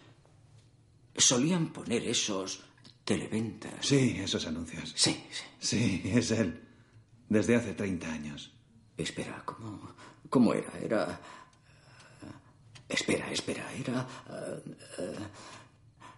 [1.17, 2.63] Solían poner esos
[3.05, 3.87] televentas.
[3.87, 4.93] Sí, esos anuncios.
[4.97, 5.45] Sí, sí.
[5.61, 6.61] Sí, es él.
[7.29, 8.53] Desde hace 30 años.
[8.97, 9.95] Espera, ¿cómo,
[10.29, 10.73] cómo era?
[10.83, 11.21] Era...
[12.89, 14.07] Espera, espera, era...
[14.99, 15.15] eh,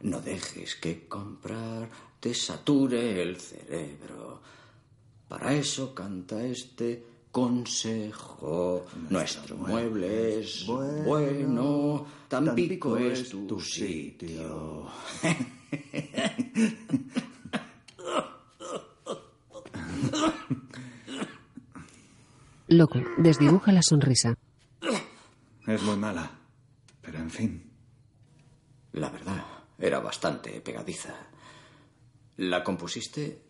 [0.01, 1.89] no dejes que comprar
[2.19, 4.41] te sature el cerebro.
[5.29, 8.87] Para eso canta este consejo.
[9.09, 14.87] Nuestro mueble es bueno, Tampico es tu sitio.
[22.69, 24.37] Loco desdibuja la sonrisa.
[25.67, 26.31] Es muy mala.
[27.01, 27.71] Pero en fin.
[28.93, 29.45] La verdad,
[29.79, 31.15] era bastante pegadiza.
[32.37, 33.43] ¿La compusiste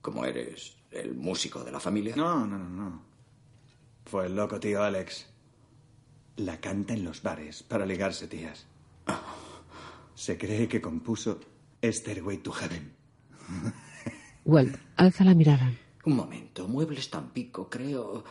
[0.00, 2.14] como eres el músico de la familia?
[2.16, 3.09] No, no, no, no.
[4.10, 5.26] Fue el loco tío Alex.
[6.36, 8.66] La canta en los bares para ligarse tías.
[10.16, 11.38] Se cree que compuso
[11.80, 12.92] Stairway to Heaven.
[14.44, 15.72] Walt alza la mirada.
[16.04, 18.24] Un momento, Muebles Tampico, creo.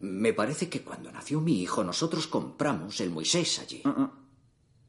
[0.00, 3.80] Me parece que cuando nació mi hijo nosotros compramos el Moisés allí.
[3.86, 4.10] Ah,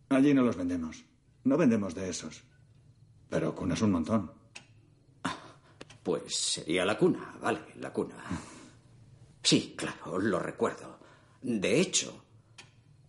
[0.09, 1.05] Allí no los vendemos.
[1.45, 2.43] No vendemos de esos.
[3.29, 4.31] Pero cunas un montón.
[6.03, 8.15] Pues sería la cuna, vale, la cuna.
[9.47, 10.99] Sí, claro, lo recuerdo.
[11.41, 12.21] De hecho,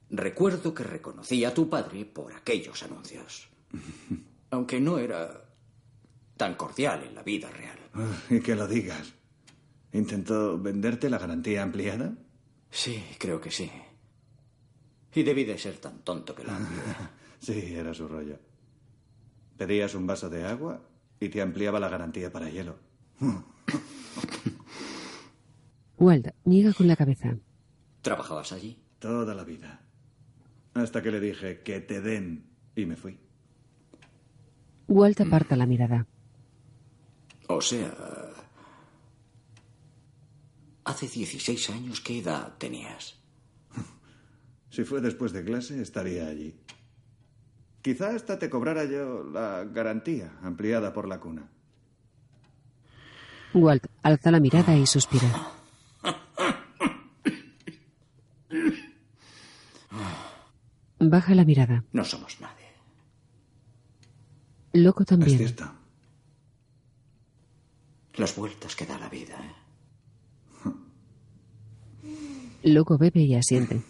[0.09, 3.49] recuerdo que reconocí a tu padre por aquellos anuncios.
[4.53, 5.45] Aunque no era
[6.37, 7.77] tan cordial en la vida real.
[7.93, 9.15] Ah, Y que lo digas.
[9.93, 12.15] ¿Intentó venderte la garantía ampliada?
[12.71, 13.69] Sí, creo que sí.
[15.15, 16.83] Y debí de ser tan tonto que lo amplió.
[17.41, 18.39] Sí, era su rollo.
[19.57, 20.81] Pedías un vaso de agua
[21.19, 22.77] y te ampliaba la garantía para hielo.
[25.99, 27.37] Walt niega con la cabeza.
[28.03, 28.79] ¿Trabajabas allí?
[29.01, 29.81] Toda la vida.
[30.75, 33.19] Hasta que le dije que te den y me fui.
[34.87, 36.07] Walt aparta la mirada.
[37.49, 37.93] O sea...
[40.85, 43.19] Hace 16 años, ¿qué edad tenías?
[44.71, 46.55] Si fue después de clase, estaría allí.
[47.83, 51.51] Quizá hasta te cobrara yo la garantía ampliada por la cuna.
[53.55, 55.53] Walt alza la mirada y suspira.
[61.01, 61.85] Baja la mirada.
[61.93, 62.67] No somos nadie.
[64.73, 65.31] Loco también.
[65.31, 65.71] Es cierto.
[68.17, 69.69] Las vueltas que da la vida, ¿eh?
[72.65, 73.83] Loco bebe y asiente.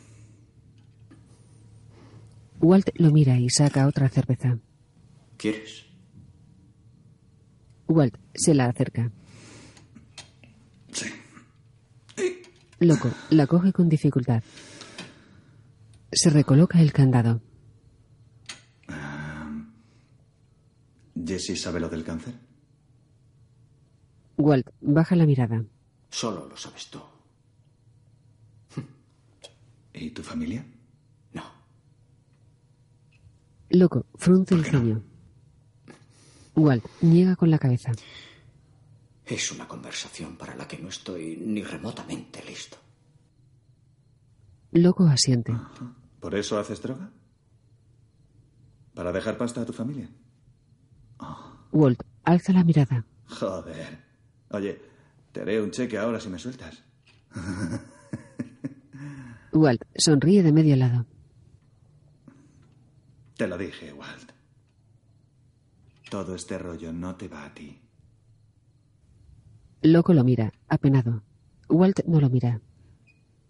[2.61, 4.59] Walt lo mira y saca otra cerveza.
[5.37, 5.87] ¿Quieres?
[7.87, 9.11] Walt se la acerca.
[12.81, 14.43] Loco la coge con dificultad.
[16.13, 17.41] Se recoloca el candado.
[21.15, 22.35] ¿Jessie sabe lo del cáncer?
[24.37, 25.65] Walt baja la mirada.
[26.11, 27.01] Solo lo sabes tú.
[29.93, 30.65] ¿Y tu familia?
[33.71, 35.03] Loco frunce el ceño.
[36.57, 37.93] Walt niega con la cabeza.
[39.27, 42.79] Es una conversación para la que no estoy ni remotamente listo.
[44.73, 45.53] Loco asiente.
[46.21, 47.11] ¿Por eso haces droga?
[48.95, 50.09] ¿Para dejar pasta a tu familia?
[51.73, 53.05] Walt alza la mirada.
[53.29, 54.05] Joder.
[54.51, 54.81] Oye,
[55.33, 56.83] te haré un cheque ahora si me sueltas.
[59.53, 61.07] Walt sonríe de medio lado.
[63.37, 64.33] Te lo dije, Walt.
[66.11, 67.81] Todo este rollo no te va a ti.
[69.83, 71.23] Loco lo mira, apenado.
[71.69, 72.61] Walt no lo mira.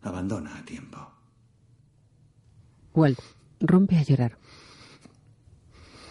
[0.02, 1.17] Abandona a tiempo.
[2.98, 3.20] Walt
[3.60, 4.36] rompe a llorar.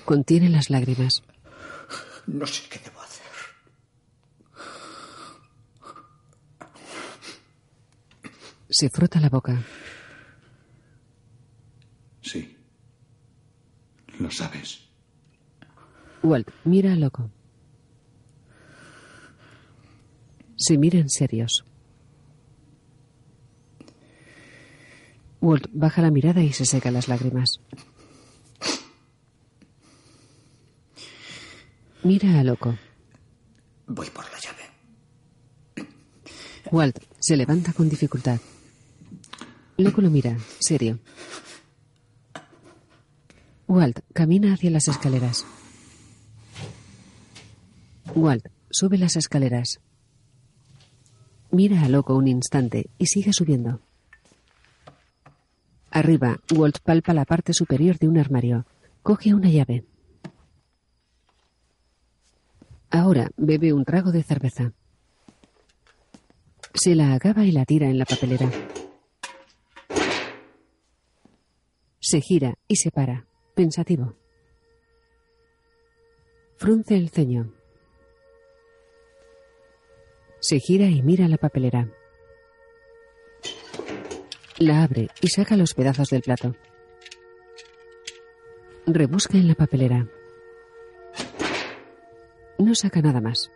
[0.05, 1.21] Contiene las lágrimas.
[2.27, 3.25] No sé qué debo hacer.
[8.69, 9.61] Se frota la boca.
[12.21, 12.57] Sí.
[14.19, 14.87] Lo sabes.
[16.23, 17.29] Walt mira a Loco.
[20.55, 21.66] Se miran serios.
[25.39, 27.59] Walt baja la mirada y se seca las lágrimas.
[32.03, 32.77] Mira a Loco.
[33.87, 35.89] Voy por la llave.
[36.71, 38.39] Walt se levanta con dificultad.
[39.77, 40.99] Loco lo mira, serio.
[43.67, 45.45] Walt camina hacia las escaleras.
[48.15, 49.79] Walt sube las escaleras.
[51.51, 53.86] Mira a Loco un instante y sigue subiendo.
[55.97, 58.67] Arriba, Walt palpa la parte superior de un armario.
[59.01, 59.83] Coge una llave.
[62.91, 64.73] Ahora bebe un trago de cerveza.
[66.75, 68.47] Se la acaba y la tira en la papelera.
[71.99, 74.13] Se gira y se para, pensativo.
[76.57, 77.55] Frunce el ceño.
[80.41, 81.91] Se gira y mira la papelera.
[84.59, 86.55] La abre y saca los pedazos del plato.
[88.87, 90.07] Rebusca en la papelera.
[92.57, 93.51] No saca nada más.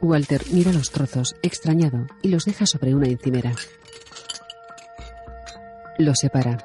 [0.00, 3.52] Walter mira los trozos, extrañado, y los deja sobre una encimera.
[5.98, 6.58] Los separa.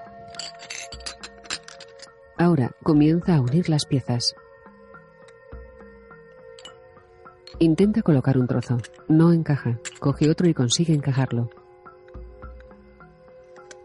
[2.35, 4.35] Ahora comienza a unir las piezas.
[7.59, 8.77] Intenta colocar un trozo.
[9.07, 9.79] No encaja.
[9.99, 11.51] Coge otro y consigue encajarlo.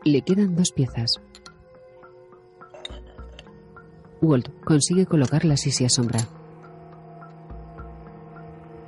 [0.05, 1.21] Le quedan dos piezas.
[4.23, 6.21] Walt consigue colocarlas y se asombra.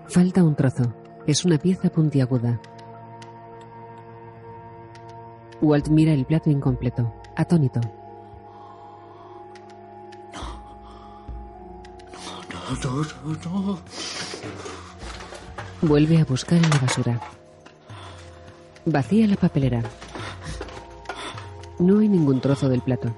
[0.09, 0.95] Falta un trozo.
[1.27, 2.61] Es una pieza puntiaguda.
[5.61, 7.15] Walt mira el plato incompleto.
[7.37, 7.81] atónito.
[12.83, 13.05] No,
[13.45, 13.79] no, no.
[15.83, 17.21] Vuelve a buscar en la basura.
[18.87, 19.83] Vacía la papelera.
[21.83, 23.13] No hay ningún trozo del plato.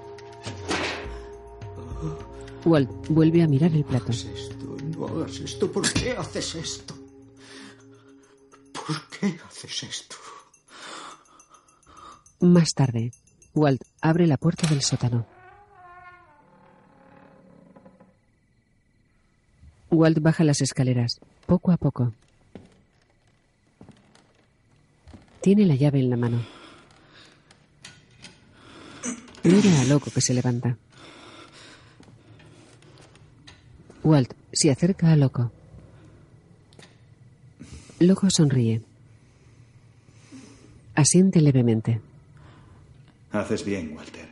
[2.64, 4.10] Walt vuelve a mirar el plato.
[4.96, 5.70] No hagas esto.
[5.70, 6.94] ¿Por qué haces esto?
[8.72, 10.16] ¿Por qué haces esto?
[12.40, 13.12] Más tarde,
[13.54, 15.26] Walt abre la puerta del sótano.
[19.90, 22.14] Walt baja las escaleras, poco a poco.
[25.42, 26.53] Tiene la llave en la mano.
[29.45, 30.76] Mira a Loco que se levanta.
[34.03, 35.53] Walt se acerca a Loco.
[38.01, 38.82] Loco sonríe.
[40.95, 42.01] Asiente levemente.
[43.32, 44.28] Haces bien, Walter.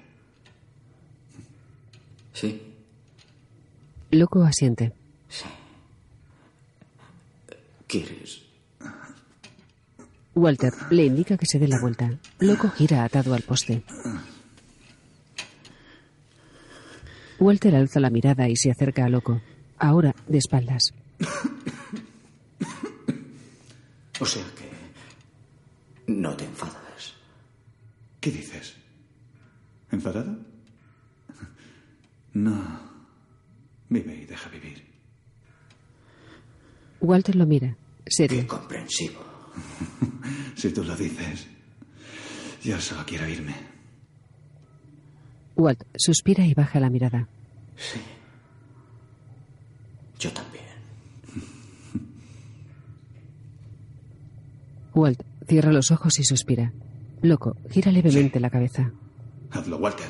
[2.32, 2.62] Sí.
[4.10, 4.92] Loco asiente.
[7.86, 8.42] ¿Quieres?
[10.34, 12.18] Walter le indica que se dé la vuelta.
[12.38, 13.82] Loco gira atado al poste.
[17.42, 19.40] Walter alza la mirada y se acerca a Loco.
[19.76, 20.94] Ahora de espaldas.
[24.20, 24.70] O sea que...
[26.12, 27.14] No te enfadas.
[28.20, 28.76] ¿Qué dices?
[29.90, 30.38] ¿Enfadado?
[32.34, 32.80] No.
[33.88, 34.86] Vive y deja vivir.
[37.00, 37.76] Walter lo mira,
[38.06, 38.46] serio.
[38.46, 39.20] Comprensivo.
[40.54, 41.48] Si tú lo dices.
[42.62, 43.71] Yo solo quiero irme.
[45.56, 47.28] Walt suspira y baja la mirada.
[47.76, 48.00] Sí.
[50.18, 50.64] Yo también.
[54.94, 56.72] Walt cierra los ojos y suspira.
[57.22, 58.92] Loco, gira levemente la cabeza.
[59.50, 60.06] Hazlo, Walter.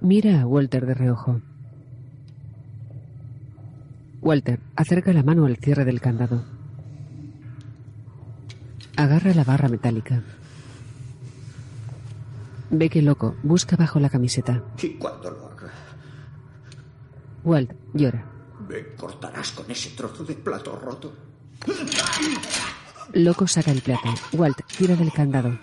[0.00, 1.40] Mira a Walter de reojo.
[4.20, 6.44] Walter acerca la mano al cierre del candado.
[8.96, 10.22] Agarra la barra metálica.
[12.74, 14.62] Ve que Loco busca bajo la camiseta.
[14.82, 15.70] Y cuando lo haga,
[17.44, 18.24] Walt llora.
[18.68, 21.12] me cortarás con ese trozo de plato roto.
[23.12, 24.08] Loco saca el plato.
[24.32, 25.58] Walt tira del candado.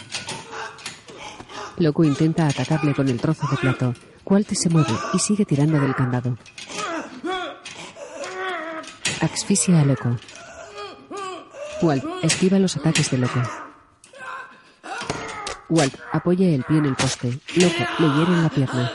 [1.78, 3.94] Loco intenta atacarle con el trozo de plato.
[4.26, 6.38] Walt se mueve y sigue tirando del candado.
[9.22, 10.16] Asfixia a Loco.
[11.82, 13.42] Walt esquiva los ataques de Loco.
[15.70, 17.40] Walt apoya el pie en el poste.
[17.56, 18.92] Loco le hiere en la pierna.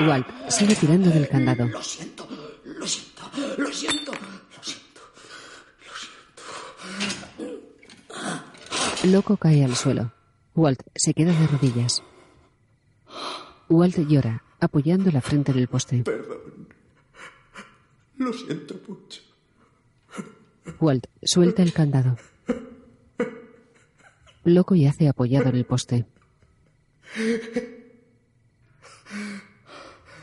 [0.00, 1.66] Walt sigue tirando del candado.
[1.66, 2.28] Lo siento,
[2.64, 3.22] lo siento,
[3.58, 5.00] lo siento, lo siento.
[9.04, 10.12] Loco cae al suelo.
[10.54, 12.02] Walt se queda de rodillas.
[13.68, 16.02] Walt llora, apoyando la frente en el poste.
[16.04, 16.68] Perdón.
[18.16, 19.22] Lo siento mucho.
[20.78, 22.16] Walt suelta el candado.
[24.44, 26.04] Loco yace apoyado en el poste.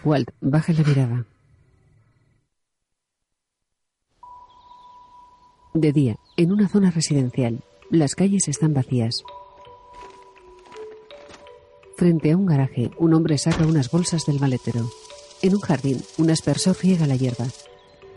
[0.04, 1.26] Walt baja la mirada.
[5.74, 9.24] De día, en una zona residencial, las calles están vacías.
[11.96, 14.90] Frente a un garaje, un hombre saca unas bolsas del maletero.
[15.42, 17.48] En un jardín, un aspersor riega la hierba.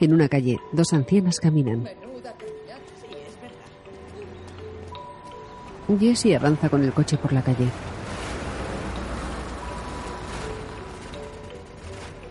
[0.01, 1.89] En una calle, dos ancianas caminan.
[5.89, 7.69] Jesse avanza con el coche por la calle.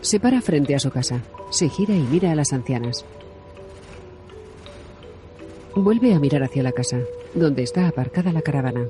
[0.02, 1.22] Se para frente a su casa.
[1.50, 3.06] Se gira y mira a las ancianas.
[5.76, 7.00] Vuelve a mirar hacia la casa,
[7.34, 8.88] donde está aparcada la caravana.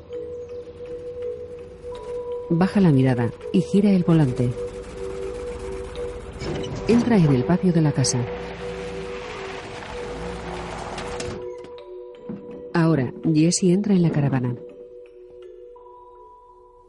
[2.49, 4.49] Baja la mirada y gira el volante.
[6.87, 8.19] Entra en el patio de la casa.
[13.33, 14.55] Jesse entra en la caravana.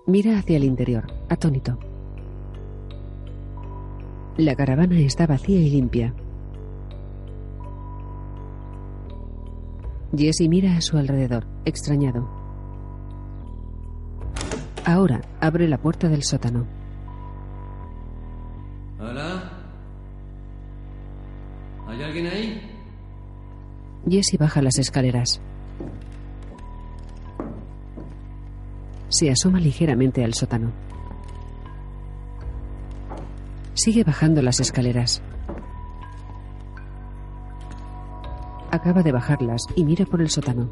[0.07, 1.79] Mira hacia el interior, atónito.
[4.37, 6.15] La caravana está vacía y limpia.
[10.15, 12.29] Jesse mira a su alrededor, extrañado.
[14.85, 16.67] Ahora abre la puerta del sótano.
[19.01, 19.51] ¿Hola?
[21.87, 22.61] ¿Hay alguien ahí?
[24.07, 25.41] Jesse baja las escaleras.
[29.15, 30.73] Se asoma ligeramente al sótano.
[33.75, 35.23] Sigue bajando las escaleras.
[38.73, 40.69] Acaba de bajarlas y mira por el sótano.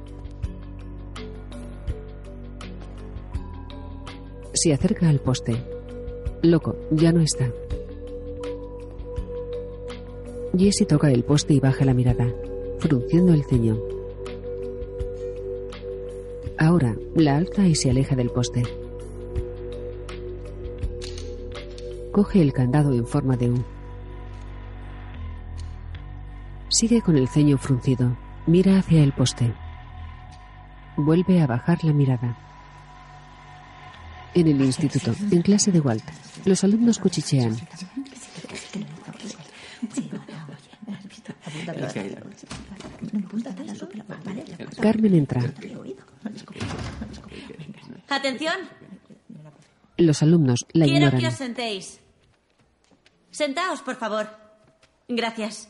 [4.54, 5.64] Se acerca al poste.
[6.42, 7.48] Loco, ya no está.
[10.58, 12.26] Jesse toca el poste y baja la mirada,
[12.80, 13.91] frunciendo el ceño.
[16.62, 18.62] Ahora la alza y se aleja del poste.
[22.12, 23.64] Coge el candado en forma de U.
[26.68, 28.16] Sigue con el ceño fruncido.
[28.46, 29.52] Mira hacia el poste.
[30.96, 32.38] Vuelve a bajar la mirada.
[34.32, 36.04] En el instituto, en clase de Walt,
[36.44, 37.56] los alumnos cuchichean.
[44.80, 45.42] Carmen entra.
[48.14, 48.54] Atención,
[49.96, 51.32] Los alumnos la quiero que ignoran.
[51.32, 52.00] os sentéis.
[53.30, 54.28] Sentaos, por favor.
[55.08, 55.68] Gracias.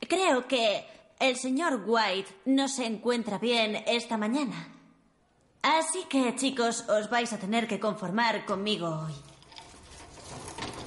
[0.00, 0.84] Creo que
[1.18, 4.68] el señor White no se encuentra bien esta mañana.
[5.62, 9.14] Así que, chicos, os vais a tener que conformar conmigo hoy.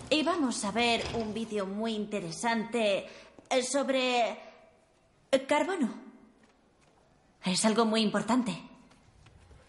[0.10, 3.06] Y vamos a ver un vídeo muy interesante
[3.50, 4.38] eh, sobre
[5.48, 5.94] carbono.
[7.44, 8.58] Es algo muy importante.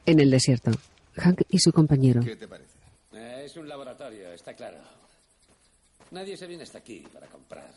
[0.06, 0.70] En el desierto,
[1.16, 2.20] Hank y su compañero.
[2.22, 2.78] te parece?
[3.12, 4.78] Eh, es un laboratorio, está claro.
[6.10, 7.72] Nadie se viene hasta aquí para comprar.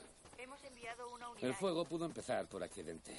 [1.42, 3.18] El fuego pudo empezar por accidente.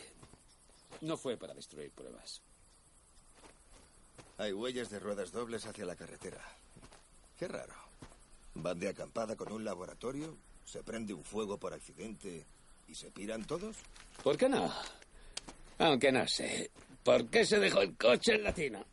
[1.01, 2.43] No fue para destruir pruebas.
[4.37, 6.41] Hay huellas de ruedas dobles hacia la carretera.
[7.39, 7.75] Qué raro.
[8.55, 12.45] Van de acampada con un laboratorio, se prende un fuego por accidente
[12.89, 13.77] y se piran todos.
[14.23, 14.71] ¿Por qué no?
[15.79, 16.71] Aunque no sé.
[17.03, 18.85] ¿Por qué se dejó el coche en latino?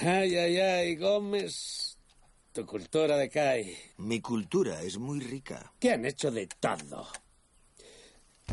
[0.00, 1.98] Ay, ay, ay, Gómez.
[2.52, 3.76] Tu cultura decae.
[3.98, 5.72] Mi cultura es muy rica.
[5.78, 7.08] ¿Qué han hecho de todo?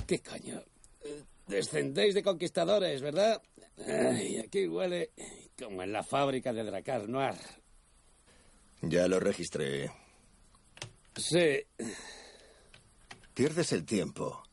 [0.07, 0.63] ¿Qué coño?
[1.47, 3.41] Descendéis de conquistadores, ¿verdad?
[3.87, 5.11] Ay, aquí huele
[5.57, 7.35] como en la fábrica de Dracar Noir.
[8.81, 9.91] Ya lo registré.
[11.15, 11.65] Sí.
[13.33, 14.43] Pierdes el tiempo.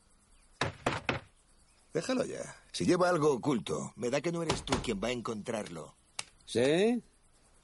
[1.93, 2.55] Déjalo ya.
[2.71, 5.96] Si lleva algo oculto, me da que no eres tú quien va a encontrarlo.
[6.47, 7.03] ¿Sí?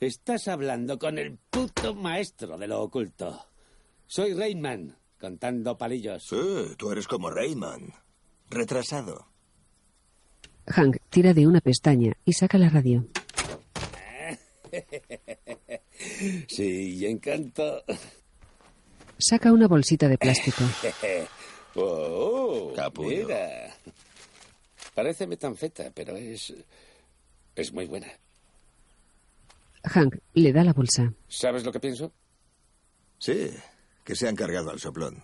[0.02, 3.48] Estás hablando con el puto maestro de lo oculto.
[4.06, 6.26] Soy Rayman, contando palillos.
[6.28, 7.94] Sí, tú eres como Rayman.
[8.50, 9.26] Retrasado.
[10.68, 13.08] Hank tira de una pestaña y saca la radio.
[16.50, 17.84] Sí, y encanto.
[19.18, 20.64] Saca una bolsita de plástico.
[21.76, 23.28] oh, Capullo.
[23.28, 23.74] mira.
[24.94, 26.54] Parece metanfeta, pero es.
[27.56, 28.08] es muy buena.
[29.84, 31.14] Hank le da la bolsa.
[31.28, 32.14] ¿Sabes lo que pienso?
[33.20, 33.52] Sí,
[34.04, 35.24] que se han cargado al soplón.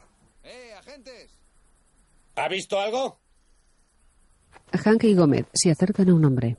[2.35, 3.19] ¿Ha visto algo?
[4.71, 6.57] Hank y Gómez se acercan a un hombre.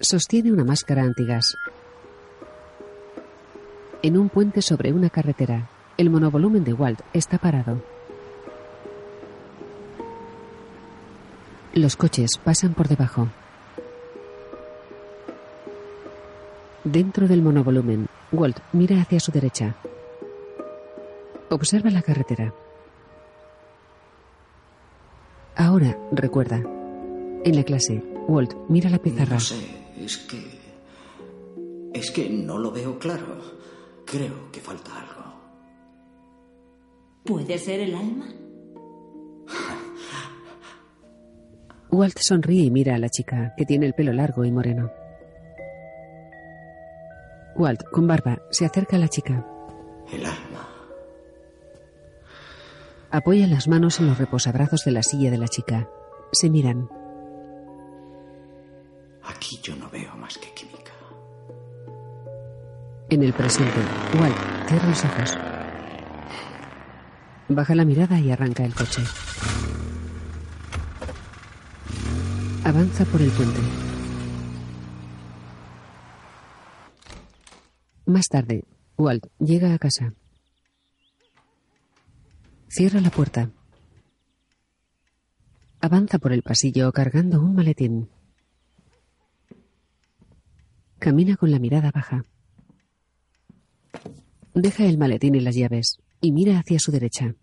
[0.00, 1.54] Sostiene una máscara antigas.
[4.02, 7.82] En un puente sobre una carretera, el monovolumen de Walt está parado.
[11.74, 13.28] Los coches pasan por debajo.
[16.84, 19.76] Dentro del monovolumen, Walt mira hacia su derecha.
[21.50, 22.54] Observa la carretera.
[25.56, 26.62] Ahora, recuerda.
[27.44, 29.34] En la clase, Walt mira la pizarra.
[29.34, 29.56] No sé,
[29.96, 30.58] es que...
[31.94, 33.40] Es que no lo veo claro.
[34.04, 35.34] Creo que falta algo.
[37.24, 38.26] ¿Puede ser el alma?
[41.90, 44.90] Walt sonríe y mira a la chica, que tiene el pelo largo y moreno.
[47.58, 49.44] Walt, con barba, se acerca a la chica.
[50.12, 50.68] El alma.
[53.10, 55.90] Apoya las manos en los reposabrazos de la silla de la chica.
[56.30, 56.88] Se miran.
[59.24, 60.92] Aquí yo no veo más que química.
[63.10, 63.80] En el presente,
[64.20, 64.36] Walt
[64.68, 65.38] cierra los ojos.
[67.48, 69.02] Baja la mirada y arranca el coche.
[72.64, 73.87] Avanza por el puente.
[78.08, 78.64] Más tarde,
[78.96, 80.14] Walt llega a casa.
[82.70, 83.50] Cierra la puerta.
[85.82, 88.08] Avanza por el pasillo cargando un maletín.
[90.98, 92.24] Camina con la mirada baja.
[94.54, 97.34] Deja el maletín y las llaves y mira hacia su derecha.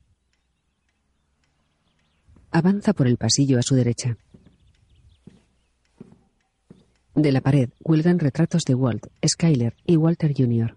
[2.49, 4.17] Avanza por el pasillo a su derecha.
[7.15, 10.75] De la pared cuelgan retratos de Walt, Skyler y Walter Jr.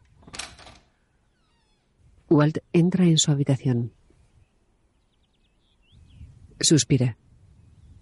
[2.30, 3.92] Walt entra en su habitación.
[6.60, 7.16] Suspira.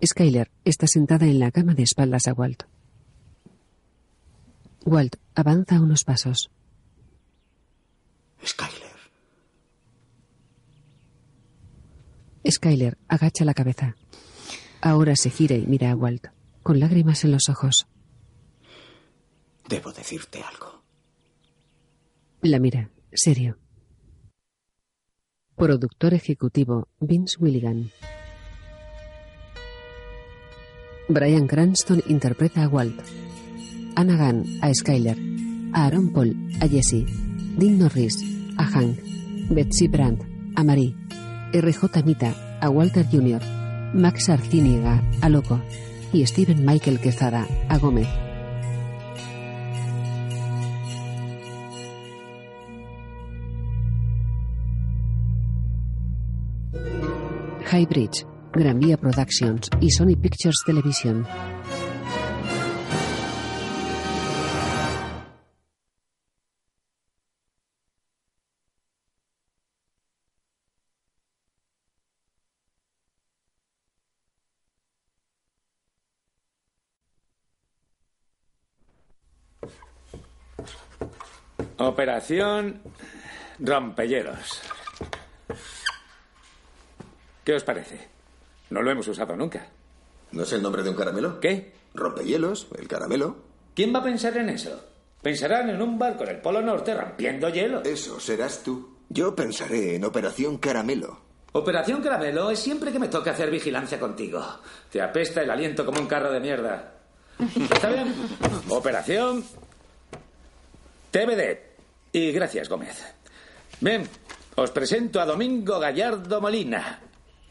[0.04, 2.64] Skyler está sentada en la cama de espaldas a Walt.
[4.84, 6.50] Walt avanza unos pasos.
[8.44, 8.96] Skyler.
[12.50, 13.96] Skyler agacha la cabeza.
[14.82, 16.26] Ahora se gira y mira a Walt,
[16.62, 17.86] con lágrimas en los ojos.
[19.68, 20.82] Debo decirte algo.
[22.42, 23.58] La mira, serio.
[25.56, 27.90] Productor ejecutivo Vince Willigan.
[31.08, 33.00] Brian Cranston interpreta a Walt.
[33.96, 35.16] Anna Gunn a Skyler.
[35.72, 37.04] A Aaron Paul a Jesse.
[37.56, 38.22] Dean Norris
[38.58, 39.00] a Hank.
[39.50, 40.22] Betsy Brandt
[40.56, 40.94] a Marie.
[41.52, 43.42] RJ Mita a Walter Jr.
[43.94, 45.60] Max Arciniga a Loco.
[46.12, 48.08] Y Steven Michael Quezada a Gómez.
[57.76, 61.26] High Bridge, Gran Vía Productions y Sony Pictures Television.
[81.76, 82.80] Operación
[83.58, 84.75] Rompehielos.
[87.46, 88.08] ¿Qué os parece?
[88.70, 89.68] No lo hemos usado nunca.
[90.32, 91.38] ¿No es el nombre de un caramelo?
[91.38, 91.74] ¿Qué?
[91.94, 93.36] Rompehielos, el caramelo.
[93.72, 94.84] ¿Quién va a pensar en eso?
[95.22, 97.84] Pensarán en un barco en el Polo Norte rompiendo hielo.
[97.84, 98.96] Eso serás tú.
[99.08, 101.20] Yo pensaré en Operación Caramelo.
[101.52, 104.44] Operación Caramelo es siempre que me toca hacer vigilancia contigo.
[104.90, 106.94] Te apesta el aliento como un carro de mierda.
[107.38, 108.12] ¿Está bien?
[108.70, 109.44] Operación
[111.12, 111.58] TBD.
[112.10, 113.04] Y gracias, Gómez.
[113.80, 114.02] Bien,
[114.56, 117.05] os presento a Domingo Gallardo Molina,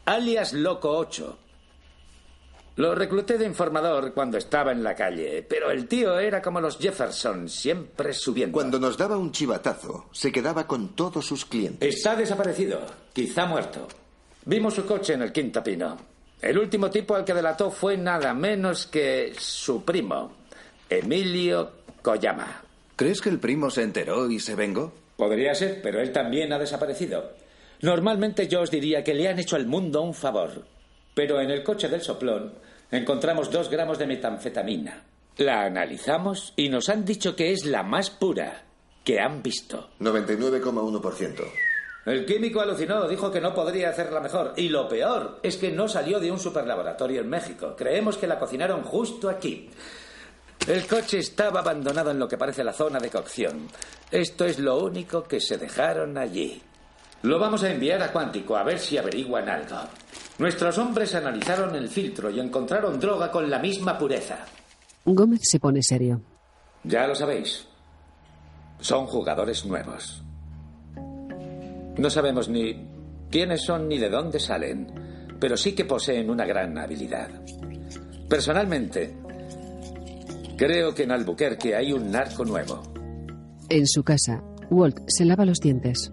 [0.06, 1.38] alias Loco 8.
[2.76, 6.78] Lo recluté de informador cuando estaba en la calle, pero el tío era como los
[6.78, 8.52] Jefferson, siempre subiendo.
[8.52, 11.94] Cuando nos daba un chivatazo, se quedaba con todos sus clientes.
[11.94, 12.80] Está desaparecido,
[13.12, 13.88] quizá muerto.
[14.44, 15.96] Vimos su coche en el Quinto Pino.
[16.40, 20.32] El último tipo al que delató fue nada menos que su primo,
[20.88, 22.62] Emilio Koyama.
[22.94, 24.92] ¿Crees que el primo se enteró y se vengó?
[25.16, 27.45] Podría ser, pero él también ha desaparecido.
[27.82, 30.64] Normalmente yo os diría que le han hecho al mundo un favor,
[31.14, 32.54] pero en el coche del soplón
[32.90, 35.02] encontramos dos gramos de metanfetamina.
[35.38, 38.64] La analizamos y nos han dicho que es la más pura
[39.04, 39.90] que han visto.
[40.00, 41.44] 99,1%.
[42.06, 44.54] El químico alucinó, dijo que no podría hacerla mejor.
[44.56, 47.74] Y lo peor es que no salió de un superlaboratorio en México.
[47.76, 49.68] Creemos que la cocinaron justo aquí.
[50.66, 53.68] El coche estaba abandonado en lo que parece la zona de cocción.
[54.10, 56.62] Esto es lo único que se dejaron allí.
[57.26, 59.78] Lo vamos a enviar a Cuántico a ver si averiguan algo.
[60.38, 64.44] Nuestros hombres analizaron el filtro y encontraron droga con la misma pureza.
[65.04, 66.22] Gómez se pone serio.
[66.84, 67.66] Ya lo sabéis.
[68.78, 70.22] Son jugadores nuevos.
[71.98, 72.86] No sabemos ni
[73.28, 74.86] quiénes son ni de dónde salen,
[75.40, 77.28] pero sí que poseen una gran habilidad.
[78.28, 79.16] Personalmente,
[80.56, 82.84] creo que en Albuquerque hay un narco nuevo.
[83.68, 86.12] En su casa, Walt se lava los dientes.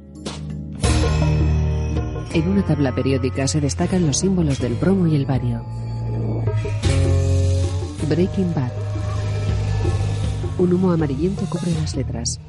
[2.34, 5.63] En una tabla periódica se destacan los símbolos del bromo y el bario.
[8.09, 8.71] Breaking Bad.
[10.57, 12.39] Un humo amarillento cubre las letras.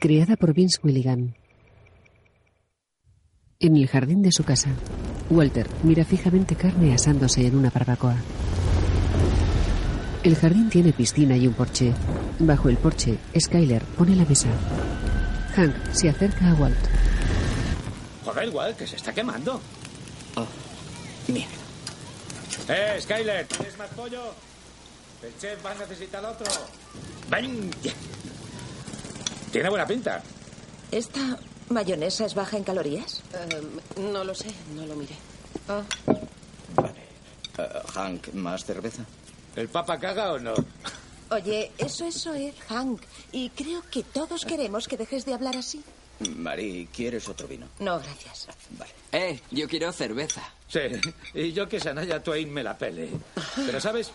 [0.00, 1.36] Criada por Vince Willigan.
[3.60, 4.70] En el jardín de su casa,
[5.30, 8.16] Walter mira fijamente carne asándose en una barbacoa.
[10.24, 11.92] El jardín tiene piscina y un porche.
[12.40, 14.48] Bajo el porche, Skyler pone la mesa.
[15.54, 16.95] Hank se acerca a Walt.
[18.26, 19.60] Joder, Walt, que se está quemando.
[20.34, 20.46] Oh,
[21.28, 21.46] mira.
[22.68, 23.46] ¡Eh, Skyler!
[23.46, 24.34] ¿Tienes más pollo?
[25.22, 26.46] El chef va a necesitar otro.
[27.30, 27.70] ¡Ven!
[29.52, 30.20] Tiene buena pinta.
[30.90, 33.22] ¿Esta mayonesa es baja en calorías?
[33.32, 35.14] Em, no lo sé, no lo miré.
[35.68, 35.82] Ah.
[37.58, 39.04] Eh, Hank, ¿más cerveza?
[39.54, 40.54] ¿El papa caga o no?
[41.30, 43.02] Oye, eso es oír, Hank.
[43.30, 45.84] Y creo que todos queremos que dejes de hablar así.
[46.36, 47.66] Marie, ¿quieres otro vino?
[47.78, 48.48] No, gracias.
[48.70, 48.92] Vale.
[49.12, 50.42] Eh, yo quiero cerveza.
[50.68, 50.80] Sí,
[51.34, 53.10] y yo que Sanaya Twain me la pele.
[53.54, 54.10] Pero, ¿sabes?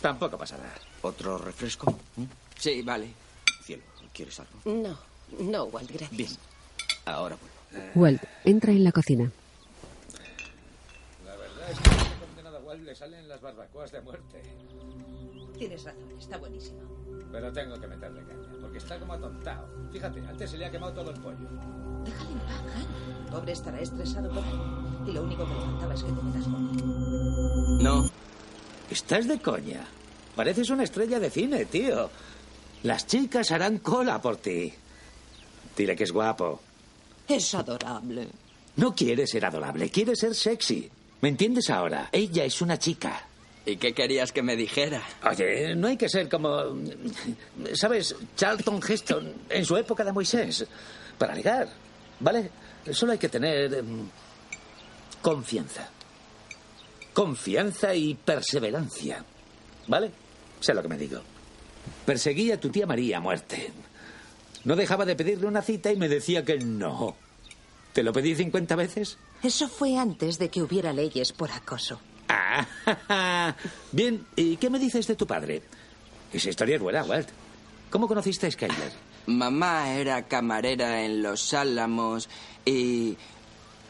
[0.00, 0.72] Tampoco pasará.
[1.02, 1.98] ¿Otro refresco?
[2.58, 3.08] Sí, vale.
[3.64, 3.82] Cielo,
[4.12, 4.52] ¿quieres algo?
[4.64, 4.98] No,
[5.38, 6.16] no, Walt, gracias.
[6.16, 6.30] Bien.
[7.04, 7.90] Ahora vuelvo.
[7.94, 9.30] Walt entra en la cocina.
[11.24, 14.42] La verdad es que a este condenado Walt le salen las barbacoas de muerte.
[15.58, 16.80] Tienes razón, está buenísimo.
[17.30, 19.66] Pero tengo que meterle caña, porque está como atontado.
[19.90, 21.48] Fíjate, antes se le ha quemado todo el pollo.
[22.04, 23.30] Déjale en paz, Hank.
[23.30, 24.60] Pobre estará estresado por ahí.
[25.06, 27.82] Y lo único que le faltaba es que te metas con él.
[27.82, 28.10] No.
[28.90, 29.86] ¿Estás de coña?
[30.36, 32.10] Pareces una estrella de cine, tío.
[32.82, 34.72] Las chicas harán cola por ti.
[35.76, 36.60] Dile que es guapo.
[37.28, 38.28] Es adorable.
[38.76, 40.90] No quiere ser adorable, quiere ser sexy.
[41.20, 42.08] ¿Me entiendes ahora?
[42.12, 43.26] Ella es una chica.
[43.64, 45.02] ¿Y qué querías que me dijera?
[45.30, 46.76] Oye, no hay que ser como.
[47.74, 48.14] ¿Sabes?
[48.36, 50.66] Charlton Heston en su época de Moisés.
[51.18, 51.68] Para ligar.
[52.20, 52.50] ¿Vale?
[52.90, 53.72] Solo hay que tener.
[53.74, 54.08] em,
[55.20, 55.88] confianza.
[57.12, 59.24] Confianza y perseverancia.
[59.86, 60.10] ¿Vale?
[60.60, 61.20] Sé lo que me digo.
[62.04, 63.72] Perseguí a tu tía María a muerte.
[64.64, 67.16] No dejaba de pedirle una cita y me decía que no.
[67.92, 69.18] ¿Te lo pedí 50 veces?
[69.42, 72.00] Eso fue antes de que hubiera leyes por acoso.
[73.92, 75.62] Bien, ¿y qué me dices de tu padre?
[76.32, 77.28] Esa historia es buena, Walt.
[77.90, 78.92] ¿Cómo conociste a Skyler?
[79.26, 82.28] Mamá era camarera en Los Álamos
[82.64, 83.16] y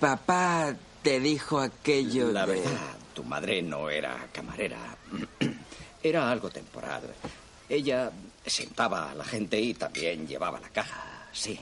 [0.00, 2.54] papá te dijo aquello La de...
[2.56, 4.96] verdad, tu madre no era camarera.
[6.04, 7.02] Era algo temporal.
[7.68, 8.10] Ella
[8.44, 11.56] sentaba a la gente y también llevaba la caja, sí.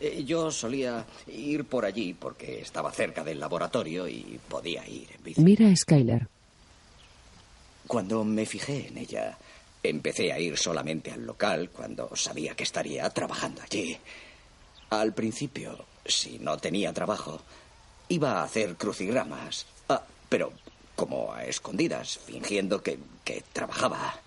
[0.00, 5.22] Eh, Yo solía ir por allí porque estaba cerca del laboratorio y podía ir en
[5.24, 5.40] bici.
[5.40, 6.28] Mira a Skyler.
[7.86, 9.38] Cuando me fijé en ella,
[9.82, 13.96] empecé a ir solamente al local cuando sabía que estaría trabajando allí.
[14.90, 17.40] Al principio, si no tenía trabajo,
[18.08, 19.66] iba a hacer crucigramas.
[19.88, 20.52] Ah, pero
[20.94, 24.20] como a escondidas, fingiendo que, que trabajaba.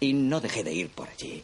[0.00, 1.42] Y no dejé de ir por allí.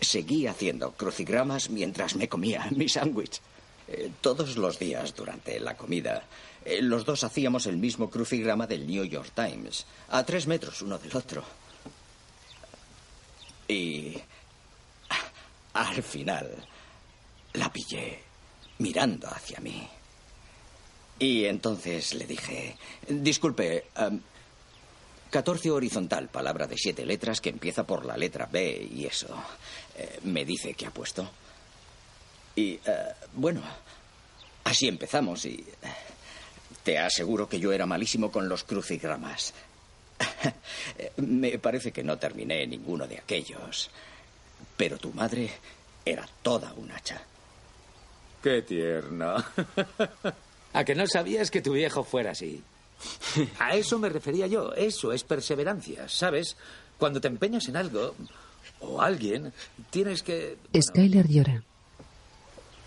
[0.00, 3.40] Seguí haciendo crucigramas mientras me comía mi sándwich.
[3.86, 6.24] Eh, todos los días durante la comida,
[6.64, 10.98] eh, los dos hacíamos el mismo crucigrama del New York Times, a tres metros uno
[10.98, 11.44] del otro.
[13.68, 14.16] Y
[15.74, 16.50] al final
[17.54, 18.20] la pillé
[18.78, 19.88] mirando hacia mí.
[21.18, 22.76] Y entonces le dije,
[23.08, 24.20] disculpe, am,
[25.34, 29.26] 14 horizontal, palabra de siete letras que empieza por la letra B y eso.
[29.98, 31.28] Eh, me dice que ha puesto.
[32.54, 32.80] Y eh,
[33.32, 33.60] bueno,
[34.62, 35.64] así empezamos y eh,
[36.84, 39.52] te aseguro que yo era malísimo con los crucigramas.
[41.16, 43.90] Me parece que no terminé ninguno de aquellos.
[44.76, 45.50] Pero tu madre
[46.04, 47.20] era toda un hacha.
[48.40, 49.34] Qué tierno.
[50.74, 52.62] ¿A que no sabías que tu viejo fuera así?
[53.58, 54.72] A eso me refería yo.
[54.74, 56.56] Eso es perseverancia, ¿sabes?
[56.98, 58.14] Cuando te empeñas en algo
[58.80, 59.52] o alguien,
[59.90, 60.56] tienes que...
[60.80, 61.62] Skyler llora.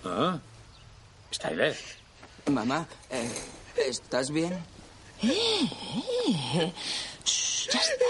[0.03, 0.39] Ah,
[1.33, 1.75] Skyler.
[2.51, 3.29] Mamá, eh,
[3.87, 4.53] ¿estás bien?
[5.21, 5.69] ¡Eh!
[6.55, 6.73] eh.
[7.25, 8.05] Shh, ya está.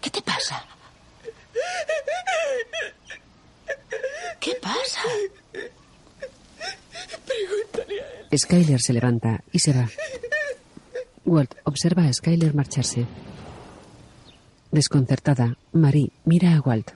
[0.00, 0.64] ¿Qué te pasa?
[4.40, 5.02] ¿Qué pasa?
[8.36, 9.88] Skyler se levanta y se va.
[11.26, 13.06] Walt observa a Skyler marcharse.
[14.70, 16.92] Desconcertada, Marie mira a Walt.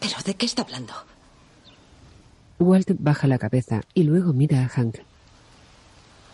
[0.00, 0.92] ¿Pero de qué está hablando?
[2.58, 4.96] Walt baja la cabeza y luego mira a Hank.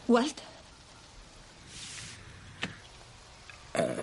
[0.09, 0.39] Walt,
[3.75, 4.03] Eh,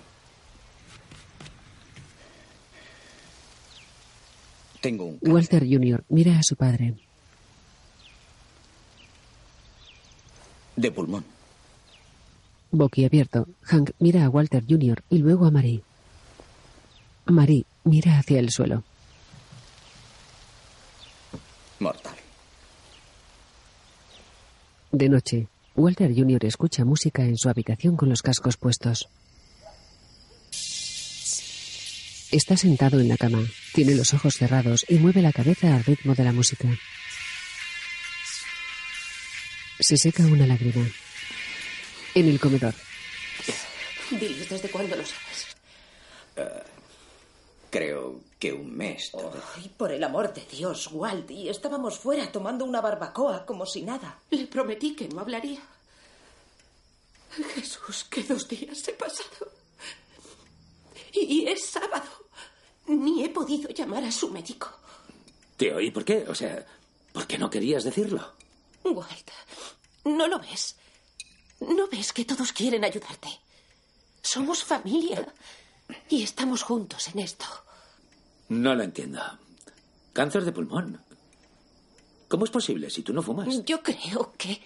[4.80, 5.18] tengo un...
[5.20, 6.04] Walter Jr.
[6.08, 6.94] mira a su padre.
[10.76, 11.24] de pulmón.
[12.70, 15.02] Boquiabierto, Hank mira a Walter Jr.
[15.08, 15.82] y luego a Marie.
[17.26, 18.84] Marie mira hacia el suelo.
[21.78, 22.16] Mortal.
[24.92, 26.44] De noche, Walter Jr.
[26.46, 29.08] escucha música en su habitación con los cascos puestos.
[32.32, 33.42] Está sentado en la cama,
[33.72, 36.68] tiene los ojos cerrados y mueve la cabeza al ritmo de la música.
[39.78, 40.86] Se seca una lágrima.
[42.16, 42.72] En el comedor,
[44.10, 45.48] Diles, ¿desde cuándo lo sabes?
[46.36, 46.62] Eh,
[47.68, 49.12] creo que un mes.
[49.12, 49.42] vez.
[49.54, 53.82] Ay, por el amor de Dios, Walt, y estábamos fuera tomando una barbacoa como si
[53.82, 54.18] nada.
[54.30, 55.60] Le prometí que no hablaría.
[57.54, 59.52] Jesús, que dos días he pasado.
[61.12, 62.08] Y es sábado.
[62.86, 64.70] Ni he podido llamar a su médico.
[65.58, 66.24] Tío, ¿y por qué?
[66.28, 66.64] O sea,
[67.12, 68.32] ¿por qué no querías decirlo?
[68.84, 69.30] Walt,
[70.04, 70.76] ¿no lo ves?
[71.60, 73.28] ¿No ves que todos quieren ayudarte?
[74.22, 75.26] Somos familia.
[76.08, 77.46] Y estamos juntos en esto.
[78.48, 79.20] No lo entiendo.
[80.12, 81.00] Cáncer de pulmón.
[82.28, 83.64] ¿Cómo es posible si tú no fumas?
[83.64, 84.60] Yo creo que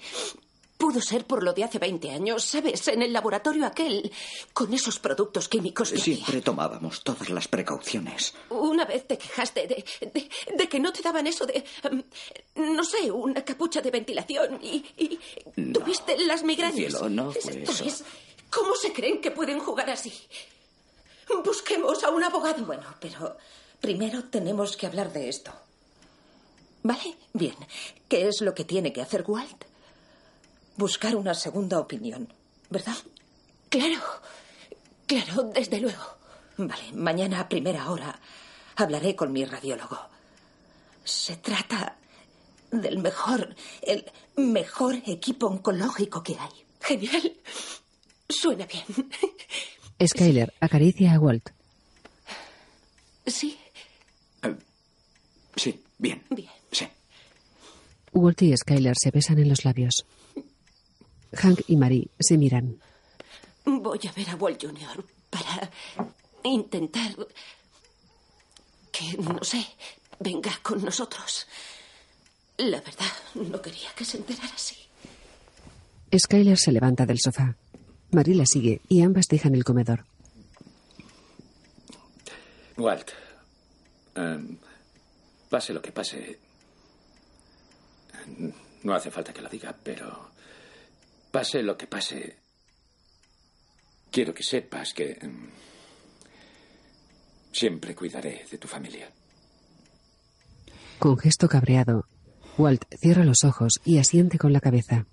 [0.81, 2.89] pudo ser por lo de hace 20 años, ¿sabes?
[2.89, 4.11] En el laboratorio aquel,
[4.55, 6.15] con esos productos químicos que había.
[6.17, 8.33] Siempre tomábamos todas las precauciones.
[8.49, 12.03] Una vez te quejaste de, de, de que no te daban eso de, em,
[12.57, 15.21] no sé, una capucha de ventilación y, y
[15.71, 16.77] tuviste las migrañas.
[16.77, 17.85] cielo, no fue eso.
[17.85, 18.03] es,
[18.49, 20.13] ¿Cómo se creen que pueden jugar así?
[21.45, 22.65] Busquemos a un abogado.
[22.65, 23.37] Bueno, pero
[23.81, 25.53] primero tenemos que hablar de esto.
[26.83, 27.17] ¿Vale?
[27.35, 27.55] Bien.
[28.09, 29.70] ¿Qué es lo que tiene que hacer Walt?
[30.81, 32.33] Buscar una segunda opinión,
[32.71, 32.97] ¿verdad?
[33.69, 34.01] Claro.
[35.07, 36.03] Claro, desde luego.
[36.57, 38.19] Vale, mañana a primera hora
[38.77, 39.99] hablaré con mi radiólogo.
[41.05, 41.99] Se trata
[42.71, 46.65] del mejor, el mejor equipo oncológico que hay.
[46.81, 47.37] Genial.
[48.31, 49.11] Suena bien.
[50.03, 51.51] Skyler acaricia a Walt.
[53.27, 53.59] Sí.
[55.57, 56.25] Sí, bien.
[56.31, 56.49] Bien.
[56.73, 56.89] Sí.
[58.15, 60.07] Walt y Skyler se besan en los labios.
[61.33, 62.81] Hank y Marie se miran.
[63.65, 65.05] Voy a ver a Walt Jr.
[65.31, 65.71] para
[66.43, 67.15] intentar
[68.91, 69.65] que, no sé,
[70.19, 71.47] venga con nosotros.
[72.59, 74.77] La verdad, no quería que se enterara así.
[76.17, 77.57] Skyler se levanta del sofá.
[78.11, 80.05] Marie la sigue y ambas dejan el comedor.
[82.77, 83.11] Walt,
[84.15, 84.59] em,
[85.49, 86.39] pase lo que pase,
[88.83, 90.30] no hace falta que lo diga, pero
[91.31, 92.37] pase lo que pase,
[94.11, 95.49] quiero que sepas que em,
[97.53, 99.11] siempre cuidaré de tu familia.
[100.99, 102.05] Con gesto cabreado,
[102.59, 105.07] Walt cierra los ojos y asiente con la cabeza.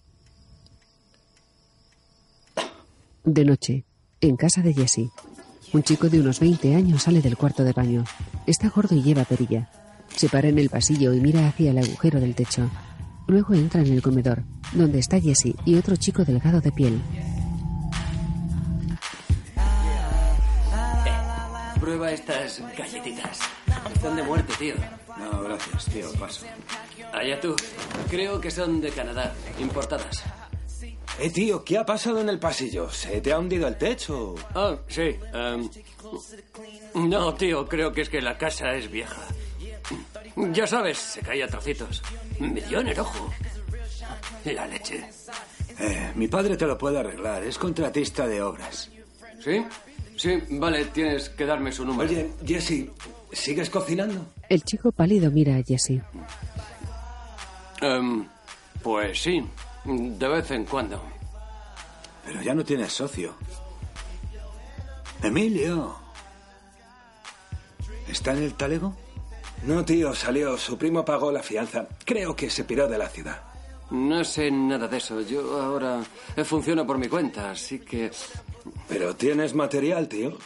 [3.24, 3.86] De noche,
[4.22, 5.12] en casa de Jesse,
[5.74, 8.06] un chico de unos 20 años sale del cuarto de baño.
[8.46, 9.70] Está gordo y lleva perilla.
[10.16, 12.70] Se para en el pasillo y mira hacia el agujero del techo.
[13.28, 17.02] Luego entra en el comedor, donde está Jesse y otro chico delgado de piel.
[21.80, 23.40] Prueba estas galletitas.
[23.94, 24.76] Están de muerte, tío.
[25.18, 26.46] No, gracias, tío, paso.
[27.14, 27.56] Allá tú.
[28.10, 30.24] Creo que son de Canadá, importadas.
[31.20, 32.90] Eh, tío, ¿qué ha pasado en el pasillo?
[32.92, 34.36] ¿Se te ha hundido el techo?
[34.54, 35.16] Ah, sí.
[35.34, 35.70] em,
[37.10, 39.22] no, tío, creo que es que la casa es vieja.
[40.52, 42.04] Ya sabes, se cae a trocitos.
[42.40, 43.32] Me dio en el ojo.
[44.46, 45.10] La leche.
[45.80, 47.44] Eh, mi padre te lo puede arreglar.
[47.44, 48.90] Es contratista de obras.
[49.44, 49.66] ¿Sí?
[50.16, 52.10] Sí, vale, tienes que darme su número.
[52.10, 52.90] Oye, Jesse,
[53.32, 54.26] ¿sigues cocinando?
[54.50, 56.02] El chico pálido mira a Jesse.
[57.82, 58.28] Em,
[58.82, 59.44] pues sí,
[59.86, 61.02] de vez en cuando.
[62.26, 63.36] Pero ya no tienes socio.
[65.22, 65.96] Emilio.
[68.08, 68.96] ¿Está en el talego?
[69.64, 70.58] No, tío, salió.
[70.58, 71.88] Su primo pagó la fianza.
[72.06, 73.42] Creo que se piró de la ciudad.
[73.92, 75.22] No sé nada de eso.
[75.22, 76.04] Yo ahora
[76.44, 78.12] funciono por mi cuenta, así que...
[78.88, 80.38] Pero tienes material, tío.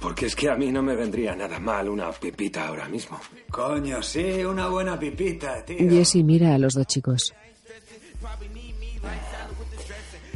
[0.00, 3.20] Porque es que a mí no me vendría nada mal una pipita ahora mismo.
[3.50, 5.90] Coño, sí, una buena pipita, tío.
[5.90, 7.34] Jesse mira a los dos chicos.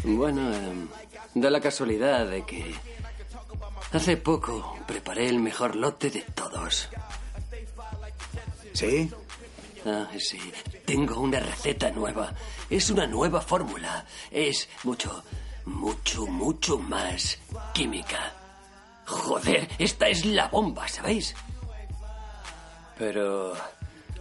[0.05, 0.87] Bueno, em,
[1.35, 2.75] da la casualidad de que
[3.93, 6.91] hace poco preparé el mejor lote de todos.
[8.75, 9.09] ¿Sí?
[9.87, 10.39] Ah, sí.
[10.85, 12.35] Tengo una receta nueva.
[12.68, 14.05] Es una nueva fórmula.
[14.31, 15.22] Es mucho,
[15.64, 17.39] mucho, mucho más
[17.72, 18.33] química.
[19.07, 21.35] Joder, esta es la bomba, ¿sabéis?
[22.99, 23.55] Pero...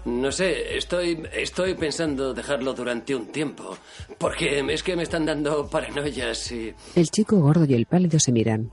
[0.06, 3.78] No sé, estoy, estoy pensando dejarlo durante un tiempo.
[4.18, 6.74] Porque es que me están dando paranoias y...
[6.96, 8.70] El chico gordo y el pálido se miran.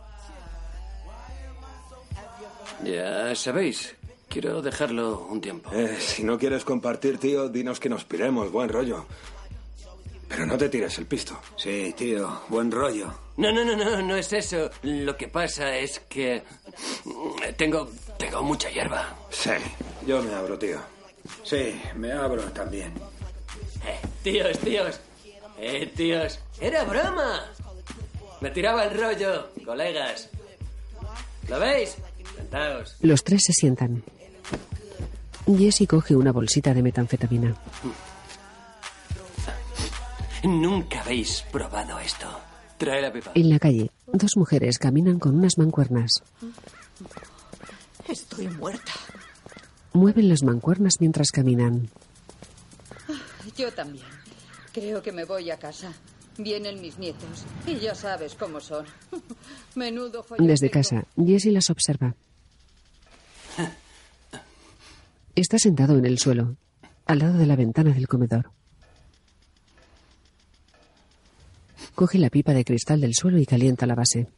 [2.84, 3.94] Ya sabéis,
[4.30, 5.70] quiero dejarlo un tiempo.
[5.72, 8.50] Eh, si no quieres compartir, tío, dinos que nos piremos.
[8.50, 9.04] Buen rollo.
[10.28, 11.38] Pero no te tires el pisto.
[11.56, 13.12] Sí, tío, buen rollo.
[13.36, 14.70] No, no, no, no, no es eso.
[14.82, 16.42] Lo que pasa es que
[17.56, 19.16] tengo, tengo mucha hierba.
[19.30, 19.50] Sí,
[20.06, 20.78] yo me abro, tío.
[21.42, 22.92] Sí, me abro también.
[23.84, 25.00] Eh, tíos, tíos.
[25.58, 26.38] Eh, tíos.
[26.60, 27.52] Era broma.
[28.40, 30.30] Me tiraba el rollo, colegas.
[31.48, 31.96] ¿Lo veis?
[32.36, 32.96] Sentaos.
[33.00, 34.04] Los tres se sientan.
[35.46, 37.54] Jesse coge una bolsita de metanfetamina.
[40.44, 42.26] Nunca habéis probado esto.
[42.78, 43.32] Trae la pipa.
[43.34, 46.22] En la calle, dos mujeres caminan con unas mancuernas.
[48.08, 48.92] Estoy muerta.
[49.92, 51.90] Mueven las mancuernas mientras caminan.
[53.56, 54.06] Yo también.
[54.72, 55.92] Creo que me voy a casa.
[56.38, 57.44] Vienen mis nietos.
[57.66, 58.86] Y ya sabes cómo son.
[59.74, 62.14] Menudo follón Desde casa, Jesse las observa.
[65.34, 66.56] Está sentado en el suelo,
[67.06, 68.50] al lado de la ventana del comedor.
[71.94, 74.28] Coge la pipa de cristal del suelo y calienta la base.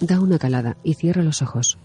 [0.00, 1.78] Da una calada y cierra los ojos.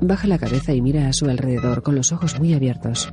[0.00, 3.12] Baja la cabeza y mira a su alrededor con los ojos muy abiertos.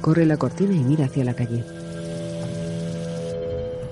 [0.00, 1.77] Corre la cortina y mira hacia la calle.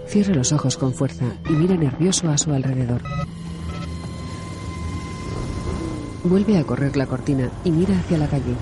[0.06, 3.02] Cierra los ojos con fuerza y mira nervioso a su alrededor.
[6.24, 8.54] Vuelve a correr la cortina y mira hacia la calle.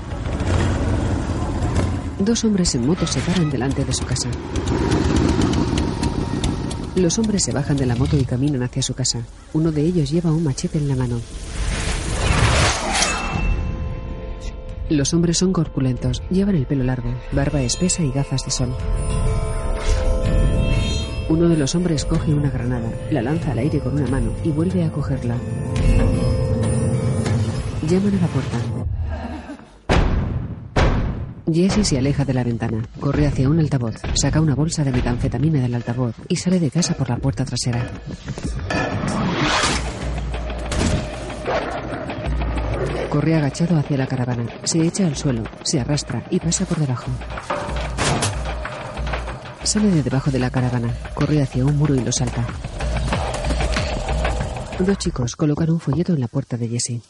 [2.18, 4.28] Dos hombres en moto se paran delante de su casa.
[6.94, 9.20] Los hombres se bajan de la moto y caminan hacia su casa.
[9.52, 11.20] Uno de ellos lleva un machete en la mano.
[14.90, 18.76] Los hombres son corpulentos, llevan el pelo largo, barba espesa y gafas de sol.
[21.28, 24.50] Uno de los hombres coge una granada, la lanza al aire con una mano y
[24.50, 25.36] vuelve a cogerla.
[27.88, 28.58] Llaman a la puerta.
[31.50, 35.60] Jesse se aleja de la ventana, corre hacia un altavoz, saca una bolsa de metanfetamina
[35.60, 37.90] del altavoz y sale de casa por la puerta trasera.
[43.08, 47.10] Corre agachado hacia la caravana, se echa al suelo, se arrastra y pasa por debajo.
[49.74, 52.46] Sale de debajo de la caravana, corre hacia un muro y lo salta.
[54.78, 57.00] Dos chicos colocan un folleto en la puerta de Jesse.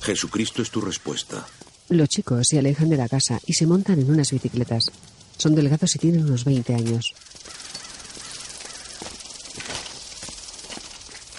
[0.00, 1.46] Jesucristo es tu respuesta.
[1.90, 4.90] Los chicos se alejan de la casa y se montan en unas bicicletas.
[5.36, 7.14] Son delgados y tienen unos 20 años.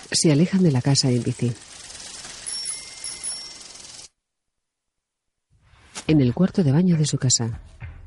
[0.10, 1.52] Se alejan de la casa en bici.
[6.08, 7.60] En el cuarto de baño de su casa,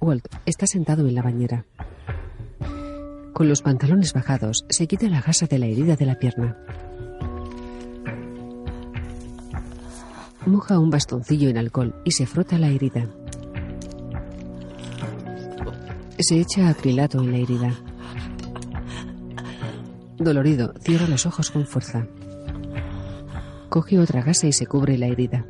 [0.03, 1.65] Walt está sentado en la bañera.
[3.33, 6.57] Con los pantalones bajados, se quita la gasa de la herida de la pierna.
[10.45, 13.09] Moja un bastoncillo en alcohol y se frota la herida.
[16.19, 17.75] Se echa acrilato en la herida.
[20.19, 22.09] Dolorido, cierra los ojos con fuerza.
[23.69, 25.47] Coge otra gasa y se cubre la herida.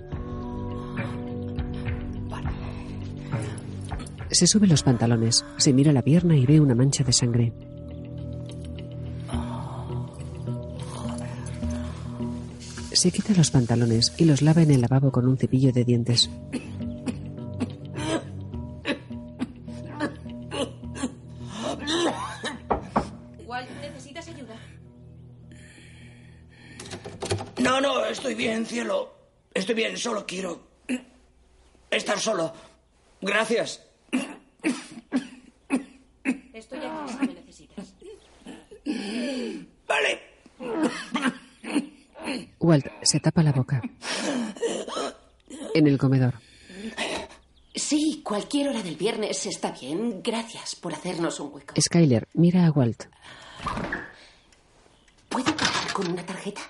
[4.43, 7.53] Se sube los pantalones, se mira la pierna y ve una mancha de sangre.
[12.91, 16.29] Se quita los pantalones y los lava en el lavabo con un cepillo de dientes.
[23.47, 24.57] Walt, ¿necesitas ayuda?
[27.61, 29.15] No, no, estoy bien, cielo.
[29.55, 30.67] Estoy bien, solo quiero
[31.93, 32.53] estar solo.
[33.21, 33.87] Gracias.
[36.53, 37.95] Estoy aquí si me necesitas.
[39.87, 40.21] Vale.
[42.63, 43.83] Walt se tapa la boca.
[45.75, 46.35] En el comedor,
[47.75, 50.23] Sí, cualquier hora del viernes está bien.
[50.23, 51.75] Gracias por hacernos un hueco.
[51.81, 53.05] Skyler mira a Walt.
[55.29, 56.61] ¿Puedo pagar con una tarjeta?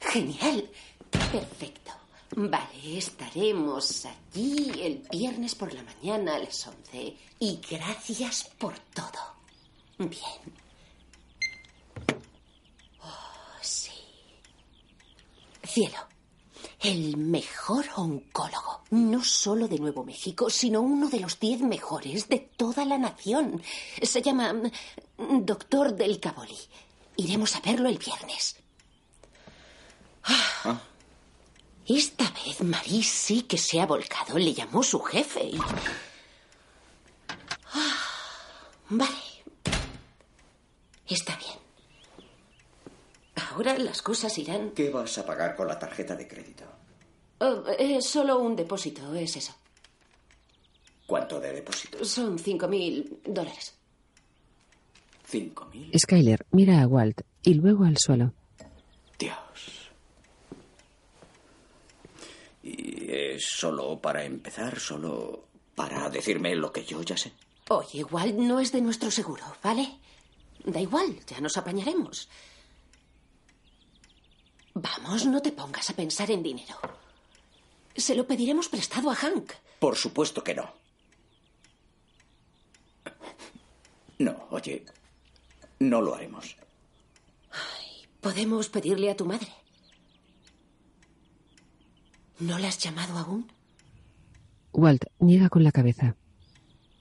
[0.00, 0.70] Genial.
[1.10, 1.92] Perfecto.
[2.36, 7.16] Vale, estaremos allí el viernes por la mañana a las 11.
[7.40, 9.34] Y gracias por todo.
[9.98, 10.54] Bien.
[13.02, 13.90] Oh, sí.
[15.68, 15.98] Cielo.
[16.80, 22.38] El mejor oncólogo, no solo de Nuevo México, sino uno de los diez mejores de
[22.38, 23.62] toda la nación.
[24.02, 26.58] Se llama mm, Doctor del Caboli.
[27.16, 28.56] Iremos a verlo el viernes.
[30.24, 30.80] Ah.
[31.86, 34.38] Esta vez Marie sí que se ha volcado.
[34.38, 35.58] Le llamó su jefe y...
[37.72, 37.96] Ah,
[38.90, 39.14] vale.
[41.06, 41.37] Está.
[43.68, 44.70] Ahora las cosas irán...
[44.70, 46.64] ¿Qué vas a pagar con la tarjeta de crédito?
[47.40, 49.54] Oh, es solo un depósito, es eso.
[51.06, 52.02] ¿Cuánto de depósito?
[52.04, 53.74] Son cinco mil dólares.
[55.26, 55.90] Cinco mil.
[55.98, 58.32] Skyler mira a Walt y luego al suelo.
[59.18, 59.90] Dios.
[62.62, 64.78] ¿Y es solo para empezar?
[64.80, 65.44] ¿Solo
[65.74, 67.32] para decirme lo que yo ya sé?
[67.68, 69.98] Oye, igual no es de nuestro seguro, ¿vale?
[70.64, 72.28] Da igual, ya nos apañaremos.
[74.80, 76.76] Vamos, no te pongas a pensar en dinero.
[77.96, 79.52] Se lo pediremos prestado a Hank.
[79.80, 80.72] Por supuesto que no.
[84.18, 84.84] No, oye,
[85.80, 86.56] no lo haremos.
[88.20, 89.48] Podemos pedirle a tu madre.
[92.38, 93.50] ¿No la has llamado aún?
[94.72, 96.14] Walt niega con la cabeza.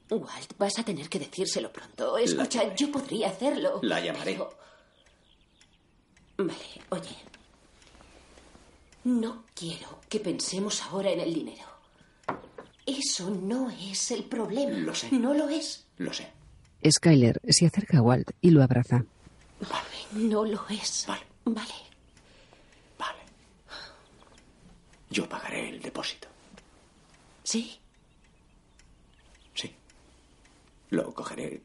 [0.09, 2.17] Walt, vas a tener que decírselo pronto.
[2.17, 3.79] Escucha, yo podría hacerlo.
[3.83, 4.33] La llamaré.
[4.33, 4.57] pero-
[6.37, 7.15] Vale, oye.
[9.07, 11.63] No quiero que pensemos ahora en el dinero.
[12.85, 14.77] Eso no es el problema.
[14.79, 15.09] Lo sé.
[15.13, 15.87] No lo es.
[15.97, 16.27] Lo sé.
[16.85, 19.05] Skyler se acerca a Walt y lo abraza.
[20.11, 21.05] No lo es.
[21.07, 21.21] Vale.
[22.99, 23.19] Vale.
[25.09, 26.27] Yo pagaré el depósito.
[27.43, 27.79] ¿Sí?
[30.89, 31.61] Lo cogeré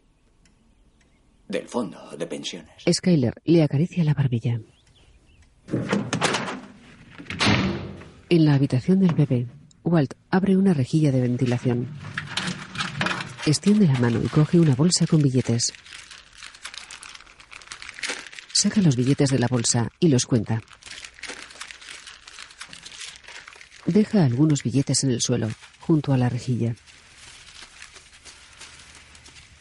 [1.49, 2.84] del fondo de pensiones.
[2.88, 4.61] Skyler le acaricia la barbilla.
[8.33, 9.47] En la habitación del bebé,
[9.85, 11.87] Walt abre una rejilla de ventilación.
[13.45, 15.74] Extiende la mano y coge una bolsa con billetes.
[18.55, 20.62] Saca los billetes de la bolsa y los cuenta.
[23.85, 26.74] Deja algunos billetes en el suelo, junto a la rejilla.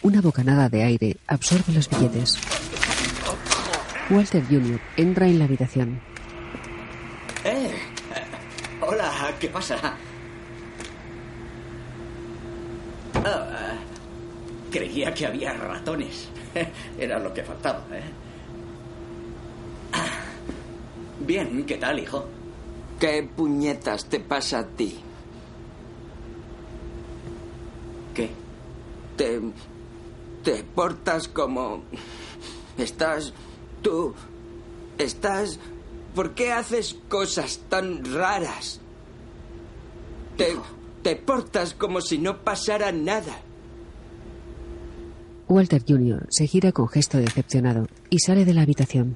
[0.02, 2.38] Una bocanada de aire absorbe los billetes.
[4.10, 4.80] Walter Jr.
[4.96, 6.11] entra en la habitación.
[9.42, 9.96] ¿Qué pasa?
[13.26, 13.74] Ah,
[14.72, 16.30] creía que había ratones.
[17.00, 18.04] Era lo que faltaba, ¿eh?
[19.94, 20.22] Ah,
[21.22, 22.26] Bien, ¿qué tal, hijo?
[23.00, 25.00] ¿Qué puñetas te pasa a ti?
[28.14, 28.30] ¿Qué?
[29.18, 29.42] Te.
[30.44, 31.84] te portas como.
[32.78, 33.34] Estás.
[33.82, 34.14] tú.
[35.00, 35.60] estás.
[36.14, 38.82] ¿Por qué haces cosas tan raras?
[41.04, 41.16] Te.
[41.16, 43.42] portas como si no pasara nada.
[45.48, 46.26] Walter Jr.
[46.30, 49.16] se gira con gesto decepcionado y sale de la habitación.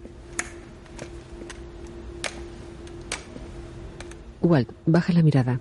[4.41, 5.59] Walt baja la mirada.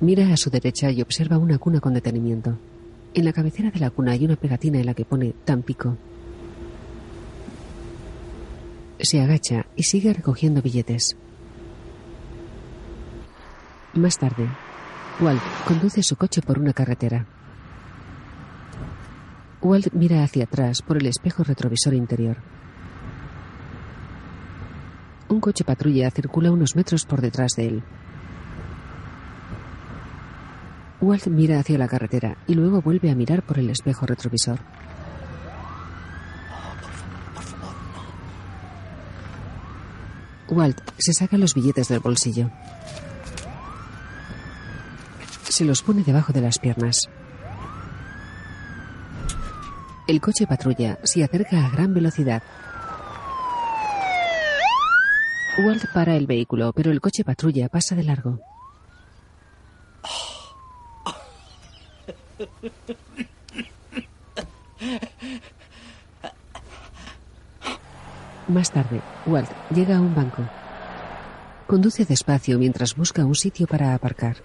[0.00, 2.56] Mira a su derecha y observa una cuna con detenimiento.
[3.14, 5.96] En la cabecera de la cuna hay una pegatina en la que pone Tampico.
[9.00, 11.16] Se agacha y sigue recogiendo billetes.
[13.94, 14.48] Más tarde,
[15.20, 17.26] Walt conduce su coche por una carretera.
[19.60, 22.38] Walt mira hacia atrás por el espejo retrovisor interior.
[25.28, 27.82] Un coche patrulla circula unos metros por detrás de él.
[31.02, 34.58] Walt mira hacia la carretera y luego vuelve a mirar por el espejo retrovisor.
[40.48, 42.50] Walt se saca los billetes del bolsillo.
[45.52, 47.10] Se los pone debajo de las piernas.
[50.08, 52.42] El coche patrulla se acerca a gran velocidad.
[55.58, 58.40] Walt para el vehículo, pero el coche patrulla pasa de largo.
[68.48, 70.48] Más tarde, Walt llega a un banco.
[71.66, 74.38] Conduce despacio mientras busca un sitio para aparcar.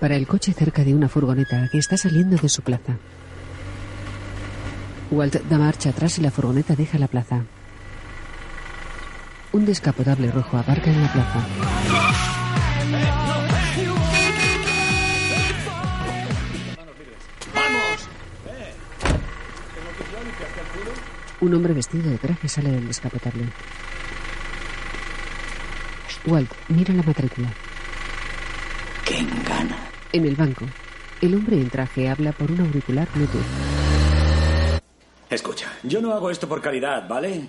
[0.00, 2.96] Para el coche cerca de una furgoneta que está saliendo de su plaza.
[5.10, 7.44] Walt da marcha atrás y la furgoneta deja la plaza.
[9.52, 11.46] Un descapotable rojo aparca en la plaza.
[21.40, 23.44] Un hombre vestido de traje sale del descapotable.
[26.26, 27.65] Walt mira la matrícula.
[30.12, 30.66] En el banco,
[31.22, 33.42] el hombre en traje habla por un auricular Bluetooth.
[35.30, 37.46] Escucha, yo no hago esto por caridad, ¿vale?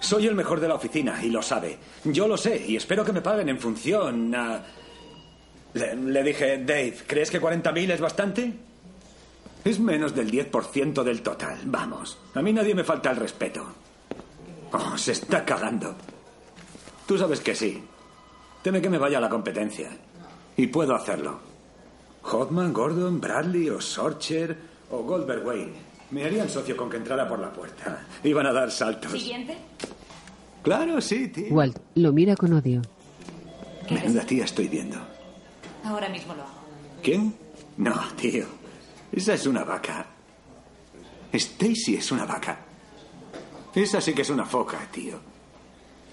[0.00, 1.78] Soy el mejor de la oficina y lo sabe.
[2.04, 4.62] Yo lo sé y espero que me paguen en función a...
[5.74, 8.52] Le, le dije, Dave, ¿crees que 40.000 es bastante?
[9.64, 12.18] Es menos del 10% del total, vamos.
[12.34, 13.66] A mí nadie me falta el respeto.
[14.72, 15.94] Oh, se está cagando.
[17.06, 17.82] Tú sabes que sí.
[18.62, 19.90] Teme que me vaya a la competencia.
[20.56, 21.40] Y puedo hacerlo.
[22.24, 24.56] Hodman, Gordon, Bradley o Sorcher
[24.90, 25.72] o Goldberg Wayne.
[26.10, 28.06] Me harían socio con que entrara por la puerta.
[28.24, 29.12] Iban a dar saltos.
[29.12, 29.56] Siguiente.
[30.62, 31.52] Claro, sí, tío.
[31.54, 32.82] Walt lo mira con odio.
[33.90, 34.98] Menuda tía estoy viendo.
[35.84, 36.62] Ahora mismo lo hago.
[37.02, 37.34] ¿Quién?
[37.78, 38.46] No, tío.
[39.10, 40.06] Esa es una vaca.
[41.32, 42.58] Stacy es una vaca.
[43.74, 45.18] Esa sí que es una foca, tío.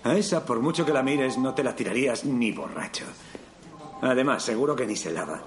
[0.03, 3.05] A esa, por mucho que la mires, no te la tirarías ni borracho.
[4.01, 5.43] Además, seguro que ni se lava.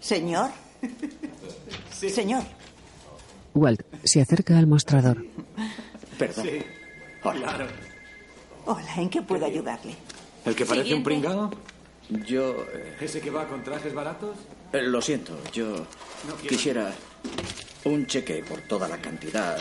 [0.00, 0.50] Señor.
[1.92, 2.42] Señor.
[3.54, 5.24] Walt se acerca al mostrador.
[6.18, 6.46] Perdón.
[7.22, 7.66] Claro.
[8.66, 9.94] Hola, ¿en qué puedo ayudarle?
[10.44, 11.50] ¿El que parece un pringao?
[12.26, 12.62] Yo...
[12.72, 14.36] eh, ¿Ese que va con trajes baratos?
[14.72, 15.86] eh, lo siento, yo
[16.28, 16.92] No quisiera
[17.84, 19.56] un cheque por toda la cantidad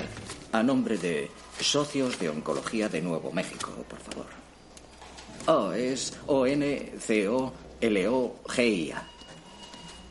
[0.51, 4.25] a nombre de Socios de Oncología de Nuevo México, por favor.
[5.47, 7.03] Oh, es O-N-C-O-L-O-G-I-A.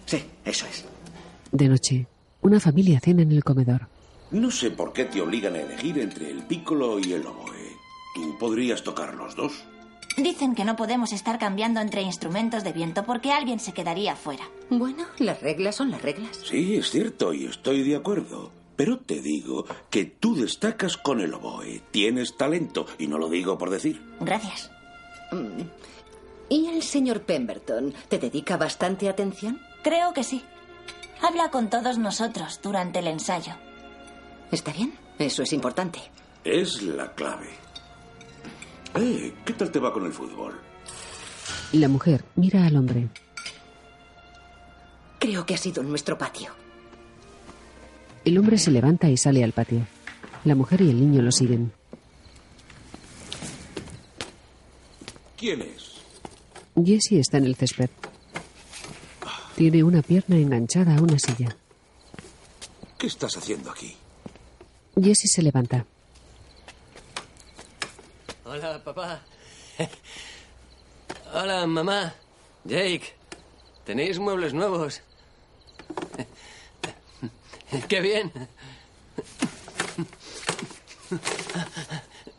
[0.06, 0.84] Sí, eso es.
[1.50, 2.06] De noche,
[2.42, 3.88] una familia cena en el comedor.
[4.30, 7.76] No sé por qué te obligan a elegir entre el piccolo y el oboe.
[8.14, 9.64] ¿Tú podrías tocar los dos?
[10.16, 14.48] Dicen que no podemos estar cambiando entre instrumentos de viento porque alguien se quedaría fuera.
[14.70, 16.38] Bueno, las reglas son las reglas.
[16.44, 18.52] Sí, es cierto, y estoy de acuerdo.
[18.76, 21.82] Pero te digo que tú destacas con el oboe.
[21.90, 24.00] Tienes talento, y no lo digo por decir.
[24.20, 24.70] Gracias.
[25.34, 25.68] Mm.
[26.48, 29.60] ¿Y el señor Pemberton te dedica bastante atención?
[29.82, 30.44] Creo que sí.
[31.22, 33.54] Habla con todos nosotros durante el ensayo.
[34.50, 35.98] Está bien, eso es importante.
[36.44, 37.48] Es la clave.
[38.94, 40.60] Eh, ¿qué tal te va con el fútbol?
[41.72, 43.08] La mujer mira al hombre.
[45.18, 46.50] Creo que ha sido en nuestro patio.
[48.24, 49.86] El hombre se levanta y sale al patio.
[50.44, 51.72] La mujer y el niño lo siguen.
[55.44, 56.00] ¿Quién es?
[56.74, 57.90] Jesse está en el césped.
[59.56, 61.54] Tiene una pierna enganchada a una silla.
[62.96, 63.94] ¿Qué estás haciendo aquí?
[64.98, 65.84] Jesse se levanta.
[68.46, 69.20] Hola, papá.
[71.34, 72.14] Hola, mamá.
[72.64, 73.12] Jake.
[73.84, 75.02] Tenéis muebles nuevos.
[77.90, 78.32] Qué bien.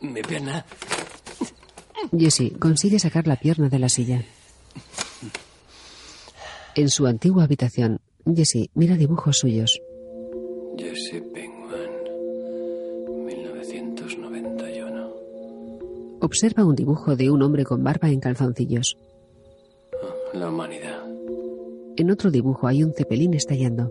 [0.00, 0.66] Mi pierna.
[2.12, 4.24] Jesse consigue sacar la pierna de la silla.
[6.74, 9.80] En su antigua habitación, Jesse mira dibujos suyos.
[10.76, 11.90] Jesse Penguin.
[13.26, 15.10] 1991.
[16.20, 18.98] Observa un dibujo de un hombre con barba en calzoncillos.
[20.34, 21.02] La humanidad.
[21.96, 23.90] En otro dibujo hay un cepelín estallando.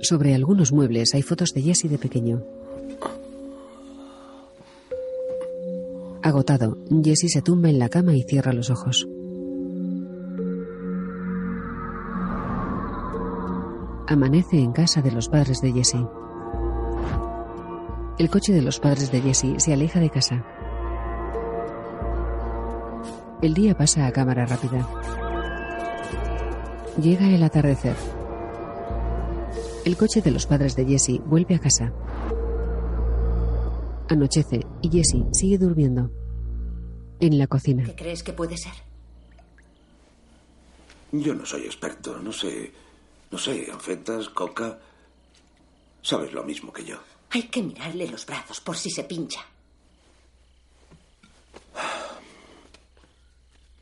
[0.00, 2.44] Sobre algunos muebles hay fotos de Jesse de pequeño.
[6.28, 9.08] Agotado, Jesse se tumba en la cama y cierra los ojos.
[14.06, 16.06] Amanece en casa de los padres de Jesse.
[18.18, 20.44] El coche de los padres de Jesse se aleja de casa.
[23.40, 24.86] El día pasa a cámara rápida.
[27.00, 27.96] Llega el atardecer.
[29.86, 31.90] El coche de los padres de Jesse vuelve a casa.
[34.08, 36.10] Anochece y Jesse sigue durmiendo.
[37.20, 37.84] En la cocina.
[37.84, 38.72] ¿Qué crees que puede ser?
[41.10, 42.72] Yo no soy experto, no sé.
[43.30, 44.78] No sé, anfetas, coca.
[46.00, 46.98] Sabes lo mismo que yo.
[47.30, 49.40] Hay que mirarle los brazos por si se pincha.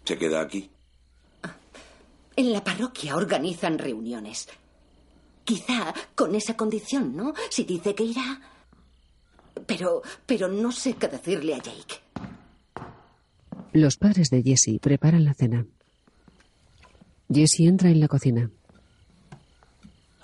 [0.04, 0.70] ¿Se queda aquí?
[2.36, 4.48] En la parroquia organizan reuniones.
[5.44, 7.34] Quizá con esa condición, ¿no?
[7.50, 8.40] Si dice que irá.
[9.66, 12.00] Pero, pero no sé qué decirle a Jake.
[13.72, 15.66] Los padres de Jesse preparan la cena.
[17.32, 18.50] Jesse entra en la cocina.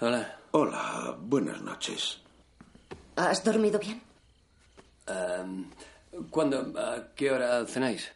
[0.01, 0.39] Hola.
[0.55, 2.21] Hola, buenas noches.
[3.17, 4.03] ¿Has dormido bien?
[5.07, 5.71] Em,
[6.29, 6.79] ¿Cuándo?
[6.79, 8.13] ¿A qué hora cenáis?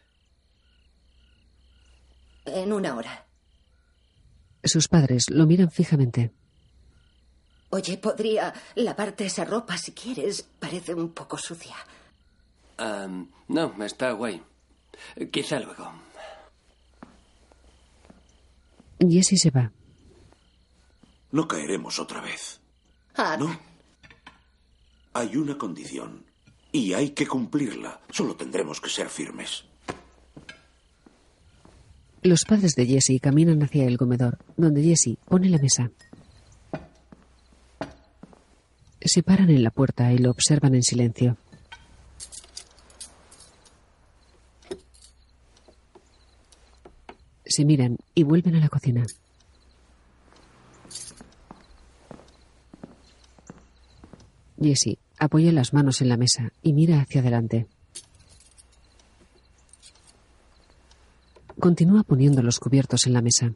[2.45, 3.25] En una hora.
[4.63, 6.31] Sus padres lo miran fijamente.
[7.69, 10.47] Oye, podría lavarte esa ropa si quieres.
[10.59, 11.75] Parece un poco sucia.
[13.47, 14.41] No, está guay.
[15.31, 15.91] Quizá luego.
[18.99, 19.71] Jesse se va.
[21.31, 22.59] No caeremos otra vez.
[23.15, 23.59] Ah, No.
[25.13, 26.25] Hay una condición.
[26.71, 27.99] Y hay que cumplirla.
[28.11, 29.65] Solo tendremos que ser firmes.
[32.21, 35.89] Los padres de Jesse caminan hacia el comedor, donde Jesse pone la mesa.
[39.01, 41.37] Se paran en la puerta y lo observan en silencio.
[47.45, 49.03] Se miran y vuelven a la cocina.
[54.59, 57.67] Jesse apoya las manos en la mesa y mira hacia adelante.
[61.59, 63.53] Continúa poniendo los cubiertos en la mesa.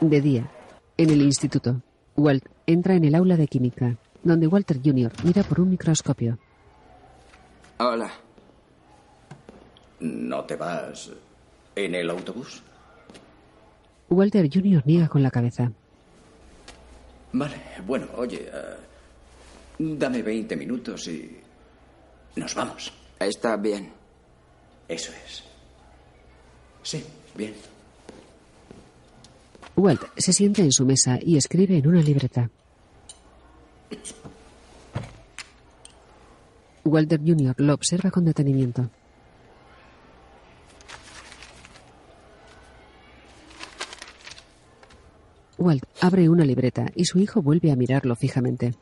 [0.00, 0.50] De día,
[0.96, 1.80] en el instituto,
[2.16, 5.12] Walt entra en el aula de química, donde Walter Jr.
[5.24, 6.38] mira por un microscopio.
[7.78, 8.10] Hola.
[10.00, 11.10] ¿No te vas
[11.74, 12.62] en el autobús?
[14.08, 14.82] Walter Jr.
[14.86, 15.72] niega con la cabeza.
[17.32, 18.76] Vale, bueno, oye, eh,
[19.78, 21.36] dame 20 minutos y
[22.36, 22.92] nos vamos.
[23.18, 23.90] Está bien.
[24.86, 25.42] Eso es.
[26.82, 27.04] Sí,
[27.34, 27.54] bien.
[29.76, 32.50] Walt se sienta en su mesa y escribe en una libreta.
[36.84, 37.54] Walter Jr.
[37.58, 38.88] lo observa con detenimiento.
[45.58, 48.74] Walt abre una libreta y su hijo vuelve a mirarlo fijamente.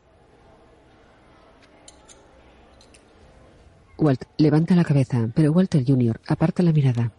[3.97, 6.19] Walt levanta la cabeza, pero Walter Jr.
[6.27, 7.11] aparta la mirada.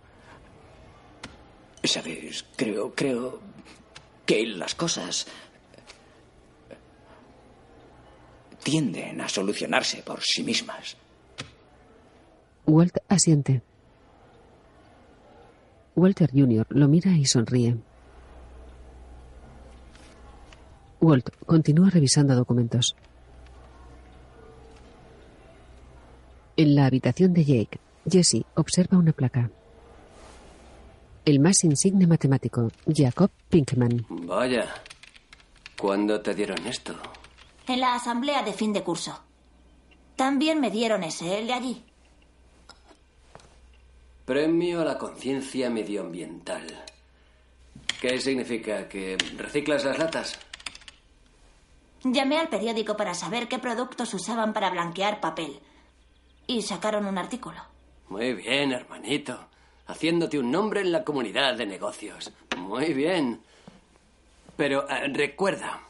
[1.85, 3.41] Sabes, creo, creo
[4.25, 5.27] que las cosas
[8.63, 10.97] tienden a solucionarse por sí mismas.
[12.67, 13.63] Walt asiente.
[15.95, 16.67] Walter Jr.
[16.71, 17.77] lo mira y sonríe.
[21.01, 22.97] Walt continúa revisando documentos.
[26.57, 27.79] En la habitación de Jake,
[28.11, 29.51] Jesse observa una placa.
[31.25, 34.05] El más insigne matemático, Jacob Pinkman.
[34.09, 34.75] Vaya.
[35.81, 36.95] ¿Cuándo te dieron esto?
[37.67, 39.19] En la asamblea de fin de curso.
[40.17, 41.85] También me dieron ese, el de allí.
[44.27, 46.67] Premio a la conciencia medioambiental.
[48.01, 48.87] ¿Qué significa?
[48.89, 50.39] ¿Que reciclas las latas?
[52.03, 55.59] Llamé al periódico para saber qué productos usaban para blanquear papel.
[56.47, 57.63] Y sacaron un artículo.
[58.11, 59.49] Muy bien, hermanito.
[59.87, 62.33] Haciéndote un nombre en la comunidad de negocios.
[62.57, 63.41] Muy bien.
[64.57, 65.83] Pero eh, recuerda,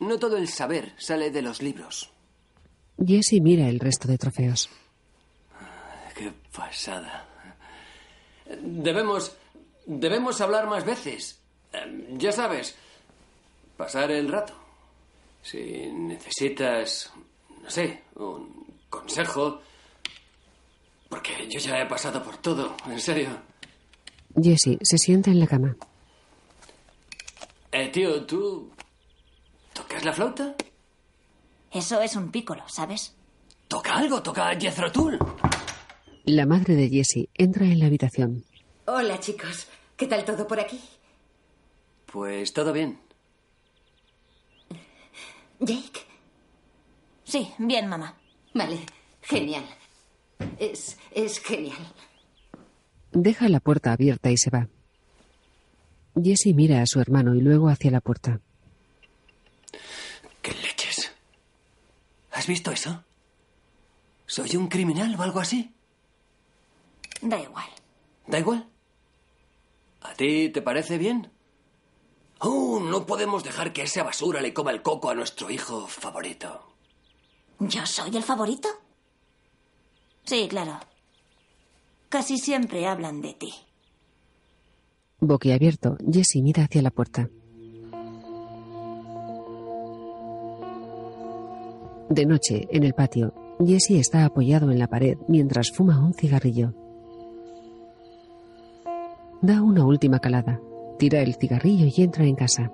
[0.00, 2.10] no todo el saber sale de los libros.
[3.04, 4.68] Jesse mira el resto de trofeos.
[6.14, 7.26] Qué pasada.
[8.60, 9.36] Debemos.
[9.86, 11.38] Debemos hablar más veces.
[11.72, 12.76] Eh, Ya sabes,
[13.76, 14.52] pasar el rato.
[15.42, 15.58] Si
[15.92, 17.10] necesitas,
[17.62, 19.62] no sé, un consejo.
[21.08, 23.30] Porque yo ya he pasado por todo, en serio.
[24.40, 25.76] Jesse se sienta en la cama.
[27.72, 28.70] Eh, tío, ¿tú
[29.72, 30.54] tocas la flauta?
[31.70, 33.14] Eso es un pícolo, ¿sabes?
[33.68, 35.18] Toca algo, toca Jethro Tull.
[36.24, 38.44] La madre de Jesse entra en la habitación.
[38.86, 39.66] Hola, chicos.
[39.96, 40.80] ¿Qué tal todo por aquí?
[42.06, 42.98] Pues todo bien.
[45.60, 46.00] ¿Jake?
[47.24, 48.16] Sí, bien, mamá.
[48.54, 48.78] Vale,
[49.22, 49.64] genial.
[50.58, 51.78] Es, es genial.
[53.12, 54.68] Deja la puerta abierta y se va.
[56.20, 58.40] Jesse mira a su hermano y luego hacia la puerta.
[60.42, 61.12] ¿Qué leches?
[62.32, 63.02] ¿Has visto eso?
[64.26, 65.72] ¿Soy un criminal o algo así?
[67.22, 67.66] Da igual.
[68.26, 68.68] ¿Da igual?
[70.02, 71.30] ¿A ti te parece bien?
[72.40, 76.72] Oh, no podemos dejar que esa basura le coma el coco a nuestro hijo favorito.
[77.58, 78.68] ¿Yo soy el favorito?
[80.28, 80.78] Sí, claro.
[82.10, 83.50] Casi siempre hablan de ti.
[85.20, 87.30] Boquiabierto, Jesse mira hacia la puerta.
[92.10, 96.74] De noche, en el patio, Jesse está apoyado en la pared mientras fuma un cigarrillo.
[99.40, 100.60] Da una última calada,
[100.98, 102.70] tira el cigarrillo y entra en casa.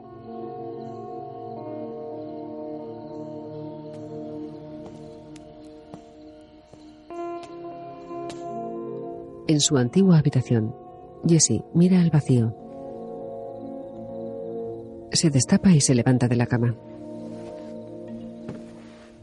[9.47, 10.75] En su antigua habitación,
[11.29, 12.55] Jesse mira al vacío.
[15.13, 16.75] Se destapa y se levanta de la cama.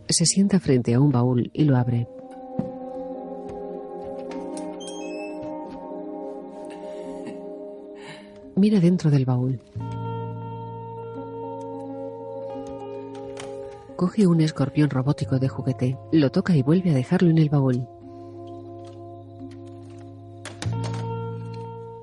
[0.08, 2.08] Se sienta frente a un baúl y lo abre.
[8.56, 9.60] Mira dentro del baúl.
[13.96, 17.88] Coge un escorpión robótico de juguete, lo toca y vuelve a dejarlo en el baúl.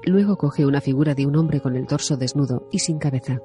[0.08, 3.42] Luego coge una figura de un hombre con el torso desnudo y sin cabeza.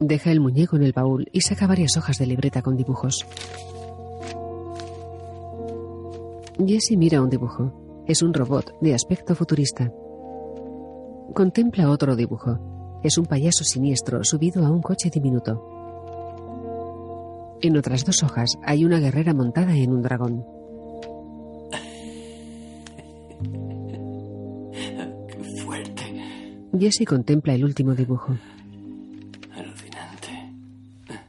[0.00, 3.24] Deja el muñeco en el baúl y saca varias hojas de libreta con dibujos.
[6.58, 7.72] Jesse mira un dibujo.
[8.08, 9.92] Es un robot de aspecto futurista.
[11.34, 12.98] Contempla otro dibujo.
[13.04, 15.62] Es un payaso siniestro subido a un coche diminuto.
[17.62, 20.55] En otras dos hojas hay una guerrera montada en un dragón.
[26.80, 28.36] Jesse contempla el último dibujo.
[29.54, 30.52] Alucinante.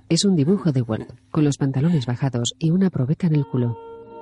[0.09, 3.77] Es un dibujo de Walt, con los pantalones bajados y una probeta en el culo.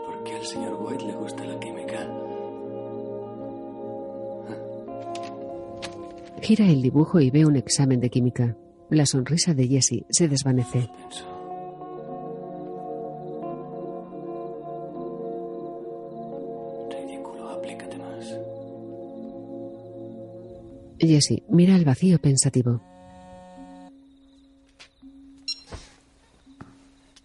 [0.06, 2.10] ¿Por qué al señor White le gusta la química?
[6.41, 8.56] Gira el dibujo y ve un examen de química.
[8.89, 10.89] La sonrisa de Jesse se desvanece.
[21.07, 22.82] Jesse mira al vacío pensativo.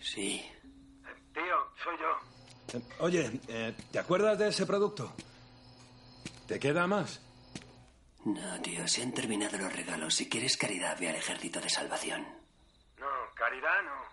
[0.00, 0.42] Sí.
[1.32, 2.80] Tío, soy yo.
[3.04, 5.12] Oye, eh, ¿te acuerdas de ese producto?
[6.46, 7.20] ¿Te queda más?
[8.24, 10.14] No, tío, se han terminado los regalos.
[10.14, 12.22] Si quieres caridad, ve al ejército de salvación.
[12.98, 14.10] No, caridad no.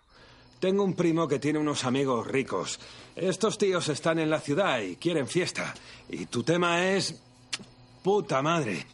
[0.60, 2.80] Tengo un primo que tiene unos amigos ricos.
[3.16, 5.74] Estos tíos están en la ciudad y quieren fiesta.
[6.10, 7.22] Y tu tema es...
[8.02, 8.86] Puta madre.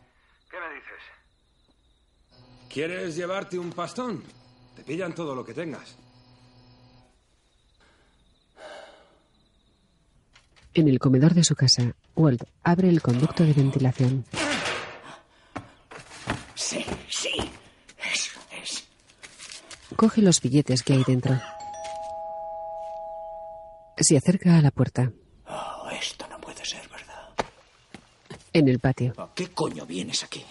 [2.74, 4.24] ¿Quieres llevarte un pastón?
[4.76, 5.96] Te pillan todo lo que tengas.
[10.74, 14.26] En el comedor de su casa, Walt abre el conducto de ventilación.
[16.56, 17.30] Sí, sí.
[18.12, 18.86] Eso es.
[19.96, 21.40] Coge los billetes que hay dentro.
[23.98, 25.12] Se acerca a la puerta.
[25.46, 27.30] Oh, esto no puede ser verdad.
[28.52, 29.14] En el patio.
[29.20, 30.44] ¿A qué coño vienes aquí?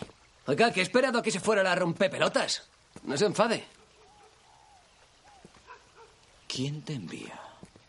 [0.46, 2.68] Oiga, que he esperado a que se fuera la rompepelotas.
[3.04, 3.64] No se enfade.
[6.48, 7.38] ¿Quién te envía?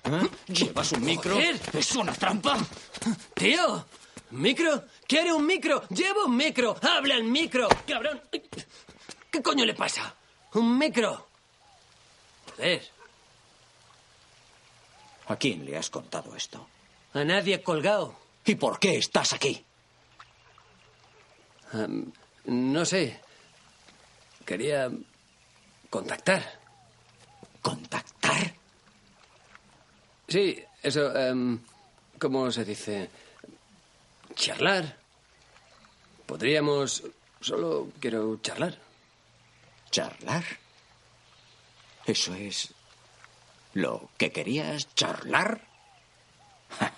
[0.06, 0.30] ¿Eh?
[0.48, 1.34] ¿Llevas un micro?
[1.36, 1.60] Joder.
[1.74, 2.58] ¿Es una trampa?
[3.34, 3.86] Tío,
[4.32, 4.84] ¿micro?
[5.08, 5.88] ¿Quiere un micro?
[5.90, 6.76] Llevo un micro.
[6.82, 7.68] ¡Habla el micro!
[7.88, 8.22] ¡Cabrón!
[9.32, 10.16] ¿Qué coño le pasa?
[10.54, 11.28] ¡Un micro!
[12.56, 12.92] Joder,
[15.28, 16.68] ¿A quién le has contado esto?
[17.14, 18.16] a nadie colgado.
[18.46, 19.64] ¿Y por qué estás aquí?
[21.74, 22.12] Em,
[22.46, 23.20] no sé.
[24.46, 24.90] Quería
[25.90, 26.60] contactar.
[27.62, 28.54] ¿Contactar?
[30.28, 31.16] Sí, eso.
[31.16, 31.60] em,
[32.20, 33.10] ¿Cómo se dice?
[34.36, 34.98] Charlar.
[36.26, 37.04] Podríamos.
[37.42, 38.78] Solo quiero charlar.
[39.92, 40.44] ¿Charlar?
[42.06, 42.74] ¿Eso es
[43.74, 45.62] lo que querías charlar?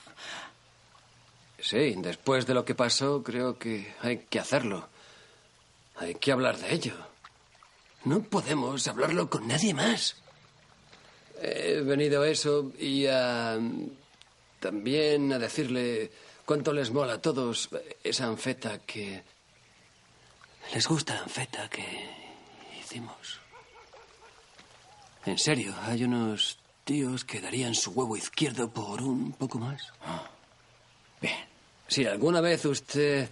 [1.59, 4.87] Sí, después de lo que pasó, creo que hay que hacerlo.
[5.97, 6.93] Hay que hablar de ello.
[8.03, 10.15] No podemos hablarlo con nadie más.
[11.41, 13.59] He venido a eso y a.
[14.59, 16.11] también a decirle
[16.45, 17.69] cuánto les mola a todos
[18.03, 19.23] esa anfeta que.
[20.73, 21.85] Les gusta la anfeta que
[22.79, 23.39] hicimos.
[25.25, 29.91] En serio, hay unos tíos que darían su huevo izquierdo por un poco más.
[31.21, 31.45] Bien.
[31.87, 33.29] Si alguna vez usted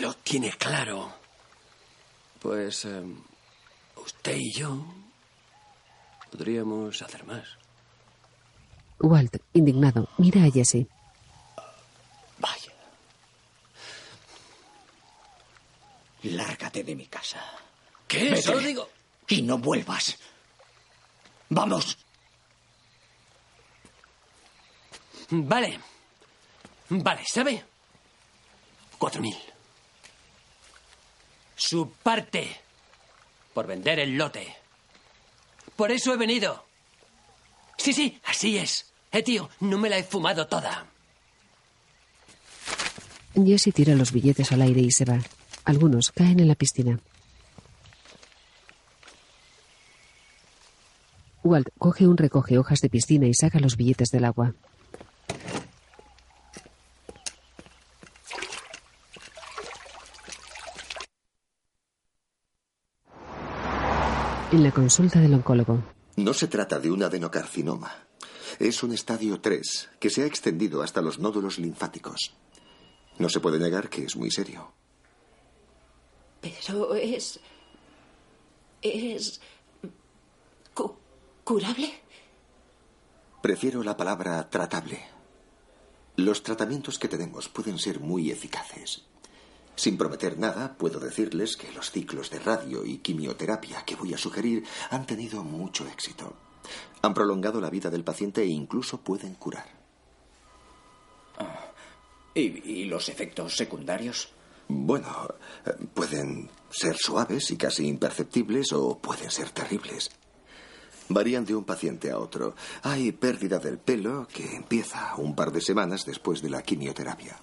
[0.00, 1.12] lo tiene claro,
[2.40, 3.02] pues eh,
[3.96, 4.84] usted y yo
[6.30, 7.46] podríamos hacer más.
[9.00, 10.86] Walt, indignado, mira a Jesse.
[12.38, 12.72] Vaya.
[16.22, 17.42] Lárgate de mi casa.
[18.06, 18.30] ¿Qué?
[18.30, 18.42] Vete.
[18.42, 18.88] Solo digo.
[19.28, 20.16] Y no vuelvas.
[21.48, 21.98] Vamos.
[25.30, 25.80] Vale.
[26.90, 27.64] Vale, ¿sabe?
[28.98, 29.36] Cuatro mil.
[31.62, 32.48] Su parte.
[33.54, 34.52] Por vender el lote.
[35.76, 36.64] Por eso he venido.
[37.78, 38.92] Sí, sí, así es.
[39.12, 40.86] Eh, tío, no me la he fumado toda.
[43.36, 45.20] Jesse tira los billetes al aire y se va.
[45.64, 46.98] Algunos caen en la piscina.
[51.44, 54.52] Walt coge un recoge hojas de piscina y saca los billetes del agua.
[64.52, 65.82] En la consulta del oncólogo,
[66.16, 67.90] No se trata de un adenocarcinoma.
[68.58, 72.34] Es un estadio 3 que se ha extendido hasta los nódulos linfáticos.
[73.18, 74.72] No se puede negar que es muy serio.
[76.42, 77.40] Pero es.
[78.82, 79.40] es.
[80.74, 80.96] cu-
[81.44, 81.90] curable.
[83.40, 85.00] Prefiero la palabra tratable.
[86.16, 89.06] Los tratamientos que tenemos pueden ser muy eficaces.
[89.74, 94.18] Sin prometer nada, puedo decirles que los ciclos de radio y quimioterapia que voy a
[94.18, 96.34] sugerir han tenido mucho éxito.
[97.00, 99.66] Han prolongado la vida del paciente e incluso pueden curar.
[102.34, 104.28] ¿Y, y los efectos secundarios?
[104.68, 105.28] Bueno,
[105.66, 110.10] eh, pueden ser suaves y casi imperceptibles o pueden ser terribles.
[111.08, 112.54] Varían de un paciente a otro.
[112.82, 117.38] Hay pérdida del pelo que empieza un par de semanas después de la quimioterapia.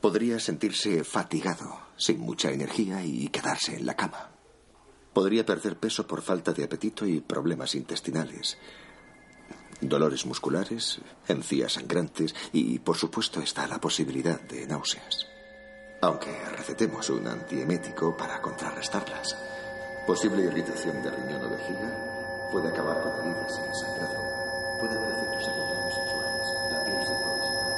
[0.00, 4.30] Podría sentirse fatigado, sin mucha energía y quedarse en la cama.
[5.12, 8.58] Podría perder peso por falta de apetito y problemas intestinales.
[9.80, 15.26] Dolores musculares, encías sangrantes y, por supuesto, está la posibilidad de náuseas.
[16.02, 19.36] Aunque recetemos un antiemético para contrarrestarlas.
[20.06, 24.20] Posible irritación de riñón o vejiga puede acabar con heridas y sangrado.
[24.80, 26.46] Puede haber efectos sexuales.
[26.70, 27.72] La piel se puede secar.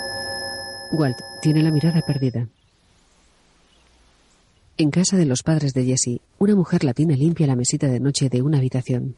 [0.92, 2.48] Walt tiene la mirada perdida.
[4.78, 8.28] En casa de los padres de Jesse, una mujer latina limpia la mesita de noche
[8.28, 9.16] de una habitación.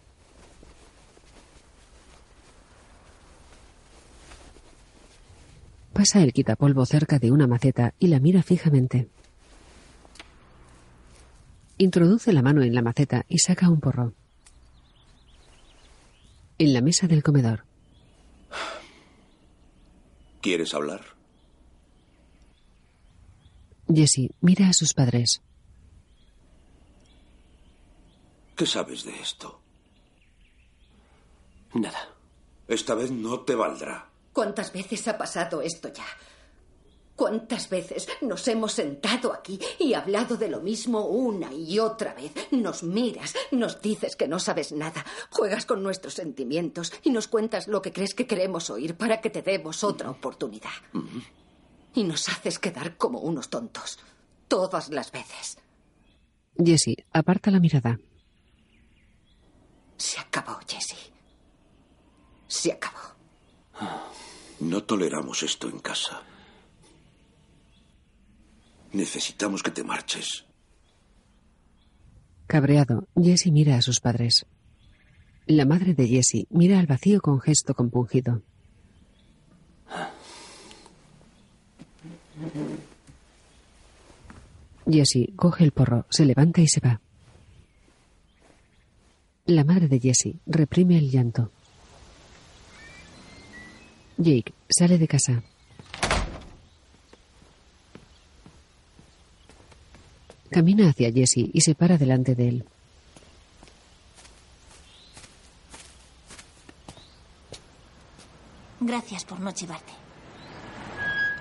[5.93, 9.09] Pasa el quitapolvo cerca de una maceta y la mira fijamente.
[11.77, 14.15] Introduce la mano en la maceta y saca un porro.
[16.59, 17.65] En la mesa del comedor.
[20.41, 21.20] ¿Quieres hablar?
[23.95, 25.43] Jesse mira a sus padres.
[28.57, 29.61] ¿Qué sabes de esto?
[31.75, 32.09] Nada.
[32.69, 34.11] Esta vez no te valdrá.
[34.33, 36.05] ¿Cuántas veces ha pasado esto ya?
[37.17, 42.33] ¿Cuántas veces nos hemos sentado aquí y hablado de lo mismo una y otra vez?
[42.51, 47.69] Nos miras, nos dices que no sabes nada, juegas con nuestros sentimientos y nos cuentas
[47.69, 50.71] lo que crees que queremos oír para que te demos otra oportunidad.
[51.95, 53.99] Y nos haces quedar como unos tontos.
[54.49, 55.59] Todas las veces.
[56.57, 57.99] Jesse aparta la mirada.
[59.97, 61.13] Se acabó, Jesse.
[62.49, 62.99] Se acabó.
[64.61, 66.23] No toleramos esto en casa.
[68.93, 70.45] Necesitamos que te marches.
[72.47, 74.45] Cabreado, Jesse mira a sus padres.
[75.47, 78.43] La madre de Jesse mira al vacío con gesto compungido.
[84.87, 87.01] Jesse coge el porro, se levanta y se va.
[89.47, 91.51] La madre de Jesse reprime el llanto.
[94.17, 95.43] Jake sale de casa.
[100.51, 102.65] Camina hacia Jesse y se para delante de él.
[108.81, 110.10] Gracias por no chivarte.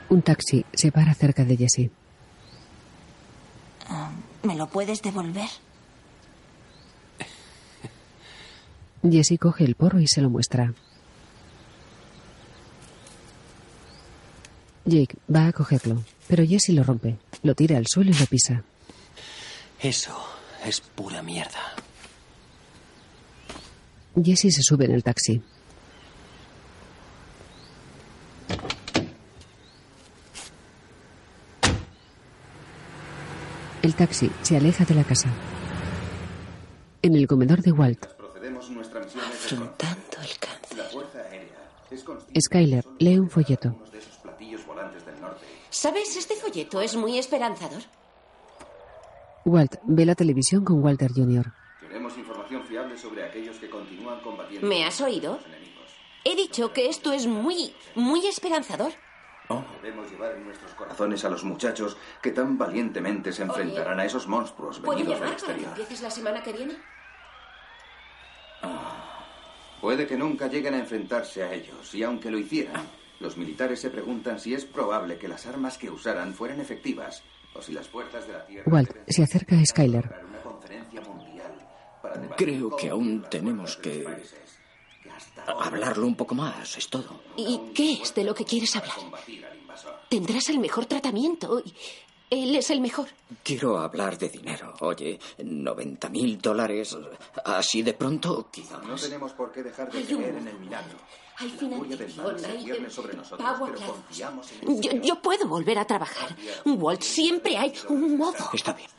[0.10, 1.92] Un taxi se para cerca de Jesse.
[3.88, 4.12] Ah,
[4.44, 5.50] ¿Me lo puedes devolver?
[9.04, 10.74] Jesse coge el porro y se lo muestra.
[14.86, 18.64] Jake va a cogerlo, pero Jesse lo rompe, lo tira al suelo y lo pisa.
[19.80, 20.18] Eso
[20.66, 21.76] es pura mierda.
[24.16, 25.42] Jesse se sube en el taxi.
[33.90, 35.30] El taxi se aleja de la casa.
[37.02, 40.86] En el comedor de Walt, Afrontando el cáncer.
[42.40, 43.76] Skyler lee un folleto.
[45.72, 46.16] ¿Sabes?
[46.18, 47.82] Este folleto es muy esperanzador.
[49.46, 51.52] Walt ve la televisión con Walter Jr.
[51.80, 54.68] Queremos información fiable sobre aquellos que continúan combatiendo.
[54.68, 55.40] ¿Me has oído?
[56.24, 58.92] He dicho que esto es muy, muy esperanzador.
[59.82, 64.28] Debemos llevar en nuestros corazones a los muchachos que tan valientemente se enfrentarán a esos
[64.28, 65.70] monstruos ¿Puedo venidos del exterior.
[65.70, 66.78] empieces la semana que viene?
[69.82, 72.88] Puede que nunca lleguen a enfrentarse a ellos, y aunque lo hicieran,
[73.20, 77.24] los militares se preguntan si es probable que las armas que usaran fueran efectivas,
[77.56, 80.10] o si las fuerzas de la Tierra Walt se acerca a Skyler.
[82.38, 84.06] Creo que aún tenemos que
[85.48, 87.22] hablarlo un poco más, es todo.
[87.38, 88.96] ¿Y qué es de lo que quieres hablar?
[90.10, 91.62] Tendrás el mejor tratamiento.
[91.64, 91.74] y
[92.30, 93.08] Él es el mejor.
[93.44, 94.74] Quiero hablar de dinero.
[94.82, 96.98] Oye, 90 mil dólares
[97.46, 100.98] así de pronto, quizá No tenemos por qué dejar de creer en el milagro.
[101.38, 103.96] Hay financiación, se hay sobre nosotros, pago a pero plazos.
[103.96, 106.36] confiamos en el Yo, yo puedo volver a trabajar.
[106.66, 108.50] Walt, siempre hay un modo.
[108.54, 108.90] Está bien.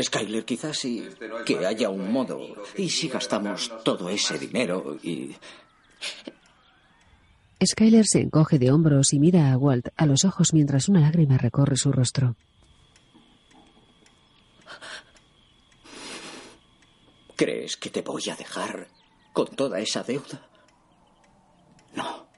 [0.00, 1.08] Skyler, quizás sí
[1.44, 2.40] que haya un modo.
[2.76, 5.34] ¿Y si gastamos todo ese dinero y...
[7.64, 11.38] Skyler se encoge de hombros y mira a Walt a los ojos mientras una lágrima
[11.38, 12.36] recorre su rostro.
[17.34, 18.88] ¿Crees que te voy a dejar
[19.32, 20.48] con toda esa deuda?
[21.94, 22.28] No.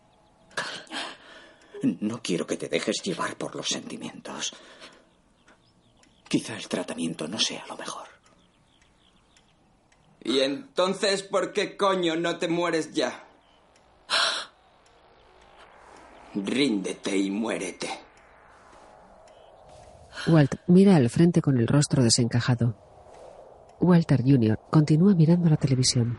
[2.00, 4.54] No quiero que te dejes llevar por los sentimientos.
[6.30, 8.06] Quizá el tratamiento no sea lo mejor.
[10.22, 13.24] ¿Y entonces por qué coño no te mueres ya?
[16.32, 17.90] Ríndete y muérete.
[20.28, 22.76] Walt mira al frente con el rostro desencajado.
[23.80, 24.56] Walter Jr.
[24.70, 26.16] continúa mirando la televisión.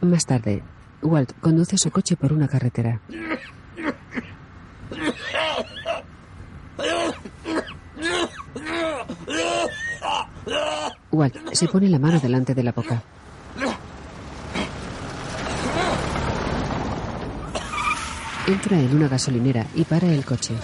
[0.00, 0.62] Más tarde,
[1.02, 3.02] Walt conduce su coche por una carretera.
[11.16, 13.02] Walt se pone la mano delante de la boca.
[18.46, 20.54] Entra en una gasolinera y para el coche.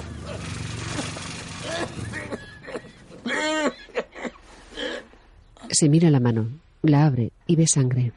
[5.70, 6.48] Se mira la mano,
[6.82, 8.12] la abre y ve sangre.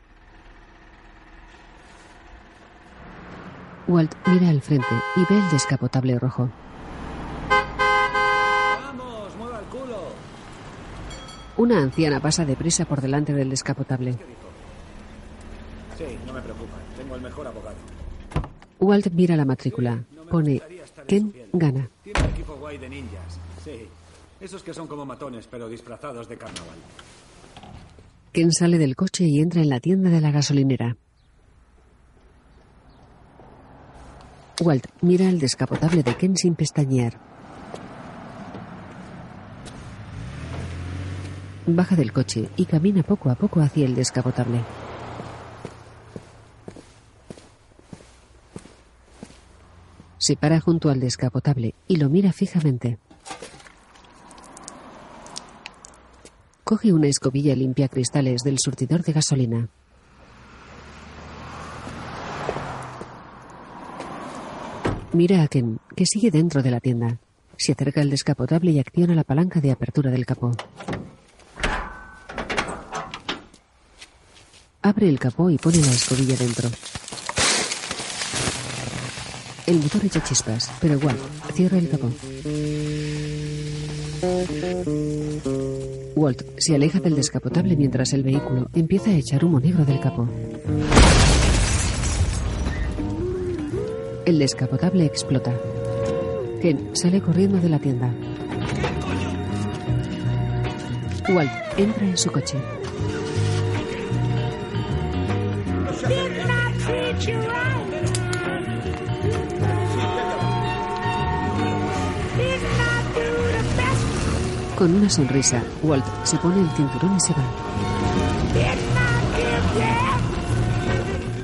[3.87, 6.49] Walt mira al frente y ve el descapotable rojo.
[7.49, 10.09] ¡Vamos, mueva el culo!
[11.57, 14.17] Una anciana pasa deprisa por delante del descapotable.
[15.97, 16.73] Sí, no me preocupa.
[16.97, 17.75] Tengo el mejor abogado.
[18.79, 20.03] Walt mira la matrícula.
[20.29, 20.61] Pone
[21.07, 21.89] Ken gana.
[22.03, 23.39] Tiene un equipo guay de ninjas.
[23.63, 23.87] Sí.
[24.41, 26.77] Esos que son como matones, pero disfrazados de carnaval.
[28.33, 30.97] Ken sale del coche y entra en la tienda de la gasolinera.
[34.59, 37.34] Walt mira el descapotable de Ken sin pestañear.
[41.67, 44.61] Baja del coche y camina poco a poco hacia el descapotable.
[50.19, 52.99] Se para junto al descapotable y lo mira fijamente.
[56.63, 59.69] Coge una escobilla limpia cristales del surtidor de gasolina.
[65.13, 67.19] Mira a Ken, que sigue dentro de la tienda.
[67.57, 70.51] Se acerca al descapotable y acciona la palanca de apertura del capó.
[74.85, 76.69] Abre el capó y pone la escobilla dentro.
[79.65, 81.19] El motor echa chispas, pero Walt
[81.55, 82.11] cierra el capó.
[86.15, 90.29] Walt se aleja del descapotable mientras el vehículo empieza a echar humo negro del capó.
[94.23, 95.51] El descapotable explota.
[96.61, 98.13] Ken sale corriendo de la tienda.
[101.27, 102.59] Walt entra en su coche.
[114.77, 117.43] Con una sonrisa, Walt se pone el cinturón y se va.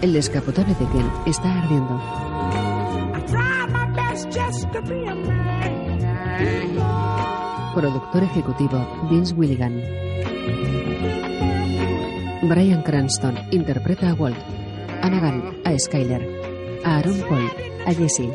[0.02, 2.02] El descapotable de Ken está ardiendo.
[7.74, 9.82] Productor ejecutivo Vince Willigan.
[12.44, 14.61] Brian Cranston interpreta a Walt.
[15.02, 16.22] Anagan a Skyler.
[16.84, 17.50] A Aaron Paul
[17.86, 18.32] a Jesse.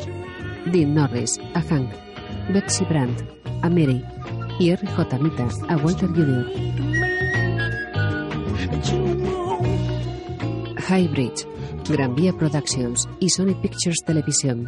[0.71, 1.89] Dean Norris a Hank.
[2.53, 3.23] Betsy Brandt
[3.63, 4.03] a Mary.
[4.59, 5.19] Y R.J.
[5.19, 6.45] Mita a Walter Jr.
[10.89, 11.45] Highbridge,
[11.89, 14.67] Gran Vía Productions y Sony Pictures Televisión.